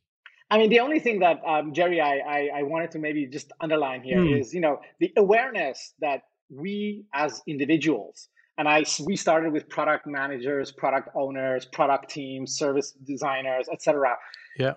I 0.54 0.58
mean, 0.58 0.70
the 0.70 0.78
only 0.78 1.00
thing 1.00 1.18
that 1.18 1.40
um, 1.44 1.74
Jerry, 1.74 2.00
I, 2.00 2.18
I, 2.18 2.50
I 2.58 2.62
wanted 2.62 2.92
to 2.92 3.00
maybe 3.00 3.26
just 3.26 3.50
underline 3.60 4.04
here 4.04 4.20
mm. 4.20 4.38
is, 4.38 4.54
you 4.54 4.60
know, 4.60 4.78
the 5.00 5.12
awareness 5.16 5.94
that 5.98 6.20
we 6.48 7.06
as 7.12 7.42
individuals, 7.48 8.28
and 8.56 8.68
I 8.68 8.84
we 9.04 9.16
started 9.16 9.52
with 9.52 9.68
product 9.68 10.06
managers, 10.06 10.70
product 10.70 11.08
owners, 11.16 11.64
product 11.64 12.08
teams, 12.08 12.56
service 12.56 12.92
designers, 13.04 13.68
etc. 13.72 14.14
Yeah, 14.56 14.74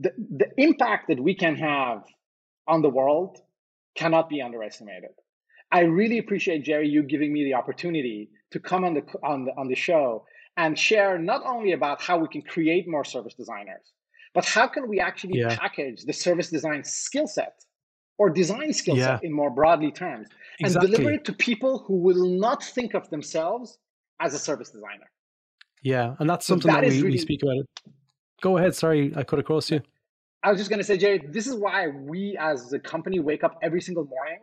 the 0.00 0.10
the 0.18 0.48
impact 0.56 1.06
that 1.06 1.20
we 1.20 1.36
can 1.36 1.54
have 1.54 2.02
on 2.66 2.82
the 2.82 2.90
world 2.90 3.38
cannot 3.94 4.28
be 4.28 4.42
underestimated. 4.42 5.14
I 5.70 5.82
really 5.82 6.18
appreciate 6.18 6.64
Jerry 6.64 6.88
you 6.88 7.04
giving 7.04 7.32
me 7.32 7.44
the 7.44 7.54
opportunity 7.54 8.28
to 8.50 8.58
come 8.58 8.84
on 8.84 8.94
the 8.94 9.04
on 9.22 9.44
the 9.44 9.52
on 9.52 9.68
the 9.68 9.76
show 9.76 10.24
and 10.56 10.76
share 10.76 11.16
not 11.16 11.42
only 11.46 11.70
about 11.70 12.02
how 12.02 12.18
we 12.18 12.26
can 12.26 12.42
create 12.42 12.88
more 12.88 13.04
service 13.04 13.34
designers 13.34 13.92
but 14.34 14.44
how 14.44 14.66
can 14.66 14.88
we 14.88 15.00
actually 15.00 15.38
yeah. 15.38 15.56
package 15.56 16.04
the 16.04 16.12
service 16.12 16.48
design 16.50 16.84
skill 16.84 17.26
set 17.26 17.64
or 18.18 18.30
design 18.30 18.72
skill 18.72 18.96
yeah. 18.96 19.16
set 19.16 19.24
in 19.24 19.32
more 19.32 19.50
broadly 19.50 19.90
terms 19.90 20.28
and 20.58 20.66
exactly. 20.66 20.90
deliver 20.90 21.12
it 21.12 21.24
to 21.24 21.32
people 21.32 21.84
who 21.86 21.96
will 21.96 22.26
not 22.38 22.62
think 22.62 22.94
of 22.94 23.08
themselves 23.10 23.78
as 24.20 24.34
a 24.34 24.38
service 24.38 24.70
designer? 24.70 25.10
Yeah, 25.82 26.14
and 26.18 26.30
that's 26.30 26.46
something 26.46 26.70
so 26.70 26.76
that, 26.76 26.82
that 26.82 26.90
we, 26.90 26.98
really, 26.98 27.12
we 27.12 27.18
speak 27.18 27.42
about. 27.42 27.56
It. 27.56 27.92
Go 28.40 28.56
ahead. 28.56 28.74
Sorry, 28.74 29.12
I 29.16 29.24
cut 29.24 29.38
across 29.38 29.70
you. 29.70 29.80
I 30.44 30.50
was 30.50 30.58
just 30.58 30.70
going 30.70 30.80
to 30.80 30.84
say, 30.84 30.96
Jerry, 30.96 31.22
this 31.30 31.46
is 31.46 31.54
why 31.54 31.88
we 31.88 32.36
as 32.38 32.72
a 32.72 32.78
company 32.78 33.20
wake 33.20 33.44
up 33.44 33.58
every 33.62 33.80
single 33.80 34.04
morning 34.04 34.40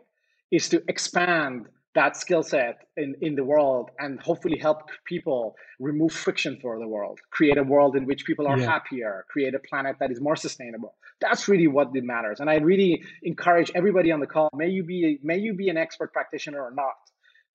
is 0.50 0.68
to 0.70 0.82
expand 0.88 1.66
that 1.94 2.16
skill 2.16 2.42
set 2.42 2.86
in, 2.96 3.16
in 3.20 3.34
the 3.34 3.44
world 3.44 3.90
and 3.98 4.20
hopefully 4.20 4.58
help 4.58 4.82
people 5.04 5.56
remove 5.80 6.12
friction 6.12 6.58
for 6.60 6.78
the 6.78 6.86
world, 6.86 7.18
create 7.30 7.58
a 7.58 7.64
world 7.64 7.96
in 7.96 8.06
which 8.06 8.24
people 8.24 8.46
are 8.46 8.58
yeah. 8.58 8.66
happier, 8.66 9.24
create 9.28 9.54
a 9.54 9.58
planet 9.58 9.96
that 9.98 10.10
is 10.10 10.20
more 10.20 10.36
sustainable. 10.36 10.94
That's 11.20 11.48
really 11.48 11.66
what 11.66 11.90
it 11.94 12.04
matters. 12.04 12.40
And 12.40 12.48
I 12.48 12.56
really 12.56 13.02
encourage 13.22 13.72
everybody 13.74 14.12
on 14.12 14.20
the 14.20 14.26
call, 14.26 14.50
may 14.54 14.68
you 14.68 14.84
be 14.84 15.18
may 15.22 15.38
you 15.38 15.52
be 15.54 15.68
an 15.68 15.76
expert 15.76 16.12
practitioner 16.12 16.62
or 16.62 16.70
not, 16.70 16.94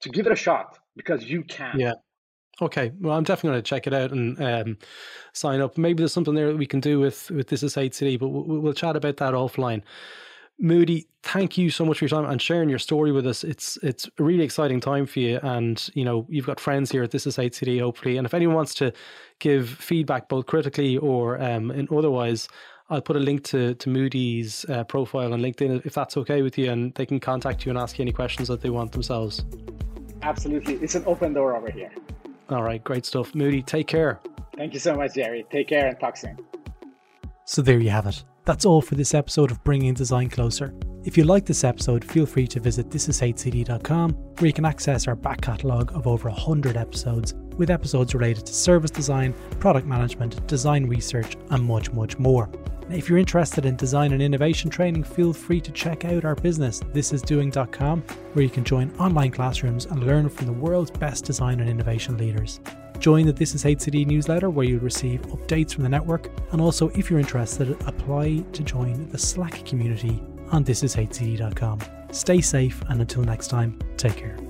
to 0.02 0.10
give 0.10 0.26
it 0.26 0.32
a 0.32 0.36
shot 0.36 0.78
because 0.96 1.24
you 1.24 1.44
can. 1.44 1.80
Yeah. 1.80 1.94
Okay, 2.62 2.94
well, 3.02 3.18
I'm 3.18 3.24
definitely 3.24 3.56
going 3.56 3.64
to 3.64 3.70
check 3.70 3.86
it 3.86 3.94
out 3.94 4.12
and 4.12 4.42
um, 4.42 4.78
sign 5.34 5.60
up. 5.60 5.78
Maybe 5.78 5.98
there's 5.98 6.14
something 6.14 6.36
there 6.36 6.48
that 6.48 6.58
we 6.58 6.66
can 6.66 6.80
do 6.80 7.00
with 7.00 7.30
with 7.32 7.48
this 7.48 7.64
is 7.64 7.76
HCD, 7.76 8.18
but 8.18 8.30
we'll, 8.30 8.62
we'll 8.62 8.74
chat 8.74 8.96
about 8.96 9.18
that 9.18 9.34
offline. 9.34 9.82
Moodi, 10.62 11.06
thank 11.24 11.58
you 11.58 11.70
so 11.70 11.84
much 11.84 12.00
for 12.00 12.06
your 12.06 12.10
time 12.10 12.30
and 12.30 12.42
sharing 12.42 12.70
your 12.70 12.80
story 12.80 13.12
with 13.12 13.28
us. 13.28 13.44
It's 13.44 13.78
it's 13.84 14.10
a 14.18 14.24
really 14.24 14.44
exciting 14.44 14.80
time 14.80 15.06
for 15.06 15.20
you, 15.20 15.40
and 15.44 15.90
you 15.94 16.06
know 16.06 16.26
you've 16.30 16.46
got 16.46 16.60
friends 16.60 16.92
here 16.92 17.04
at 17.04 17.12
This 17.12 17.28
Is 17.28 17.38
HCD, 17.38 17.82
hopefully. 17.82 18.18
And 18.18 18.26
if 18.26 18.34
anyone 18.34 18.56
wants 18.56 18.74
to 18.76 18.94
give 19.40 19.68
feedback, 19.68 20.30
both 20.30 20.46
critically 20.46 20.98
or 20.98 21.42
um, 21.42 21.72
in 21.72 21.88
otherwise, 21.92 22.48
I'll 22.90 23.02
put 23.02 23.18
a 23.18 23.20
link 23.20 23.44
to 23.46 23.76
to 23.76 23.90
Moodi's 23.90 24.66
uh, 24.70 24.86
profile 24.86 25.34
on 25.34 25.42
LinkedIn 25.42 25.86
if 25.86 25.94
that's 25.94 26.16
okay 26.18 26.42
with 26.42 26.58
you, 26.58 26.72
and 26.72 26.94
they 26.96 27.06
can 27.06 27.20
contact 27.20 27.66
you 27.66 27.70
and 27.70 27.78
ask 27.78 27.98
you 27.98 28.04
any 28.04 28.14
questions 28.14 28.48
that 28.48 28.62
they 28.62 28.70
want 28.70 28.94
themselves. 28.94 29.44
Absolutely, 30.22 30.76
it's 30.76 30.96
an 30.96 31.04
open 31.06 31.34
door 31.34 31.56
over 31.56 31.70
here. 31.70 31.92
All 32.50 32.64
right, 32.64 32.82
great 32.84 33.06
stuff, 33.06 33.34
Moodi. 33.34 33.66
Take 33.66 33.88
care. 33.88 34.22
Thank 34.56 34.74
you 34.74 34.80
so 34.80 34.96
much, 34.96 35.16
Jerry. 35.16 35.46
Take 35.52 35.68
care 35.68 35.88
and 35.88 36.00
talk 36.00 36.16
soon. 36.16 36.38
So 37.44 37.62
there 37.62 37.80
you 37.80 37.90
have 37.90 38.08
it. 38.08 38.24
That's 38.46 38.64
all 38.64 38.82
for 38.82 38.94
this 38.94 39.16
episode 39.16 39.50
of 39.50 39.64
Bringing 39.64 39.96
Design 39.96 40.30
Closer. 40.30 40.72
If 41.04 41.18
you 41.18 41.24
like 41.24 41.48
this 41.48 41.64
episode, 41.64 42.06
feel 42.06 42.28
free 42.28 42.46
to 42.48 42.60
visit 42.60 42.90
thisishcd.com 42.90 44.12
where 44.12 44.48
you 44.48 44.54
can 44.54 44.66
access 44.66 45.08
our 45.08 45.16
back 45.16 45.42
catalogue 45.42 45.92
of 45.96 46.06
over 46.06 46.30
100 46.30 46.78
episodes 46.78 47.34
with 47.58 47.72
episodes 47.72 48.14
related 48.14 48.46
to 48.46 48.54
service 48.54 48.92
design, 48.92 49.34
product 49.60 49.88
management, 49.88 50.46
design 50.46 50.86
research, 50.86 51.36
and 51.50 51.64
much, 51.64 51.92
much 51.92 52.20
more. 52.20 52.52
If 52.92 53.10
you're 53.10 53.18
interested 53.18 53.66
in 53.66 53.78
design 53.78 54.14
and 54.14 54.22
innovation 54.22 54.70
training, 54.70 55.06
feel 55.06 55.34
free 55.34 55.62
to 55.62 55.72
check 55.72 56.06
out 56.06 56.24
our 56.24 56.36
business, 56.36 56.82
thisisdoing.com, 56.82 58.02
where 58.34 58.44
you 58.44 58.50
can 58.50 58.64
join 58.64 58.96
online 59.00 59.32
classrooms 59.32 59.86
and 59.86 60.06
learn 60.06 60.30
from 60.30 60.46
the 60.46 60.54
world's 60.54 60.92
best 60.92 61.26
design 61.26 61.62
and 61.62 61.70
innovation 61.70 62.16
leaders. 62.18 62.60
Join 63.00 63.26
the 63.26 63.34
This 63.34 63.56
Is 63.56 63.64
HCD 63.64 64.06
newsletter 64.06 64.50
where 64.50 64.66
you'll 64.66 64.80
receive 64.80 65.22
updates 65.24 65.74
from 65.74 65.84
the 65.84 65.90
network, 65.90 66.30
and 66.52 66.62
also, 66.62 66.90
if 66.90 67.10
you're 67.10 67.20
interested, 67.20 67.72
apply 67.88 68.44
to 68.54 68.64
join 68.64 69.10
the 69.10 69.18
Slack 69.18 69.66
community 69.66 70.22
on 70.52 70.64
thisishcd.com. 70.64 71.80
Stay 72.12 72.42
safe, 72.42 72.82
and 72.90 73.02
until 73.02 73.24
next 73.24 73.48
time, 73.48 73.78
take 73.98 74.16
care. 74.16 74.45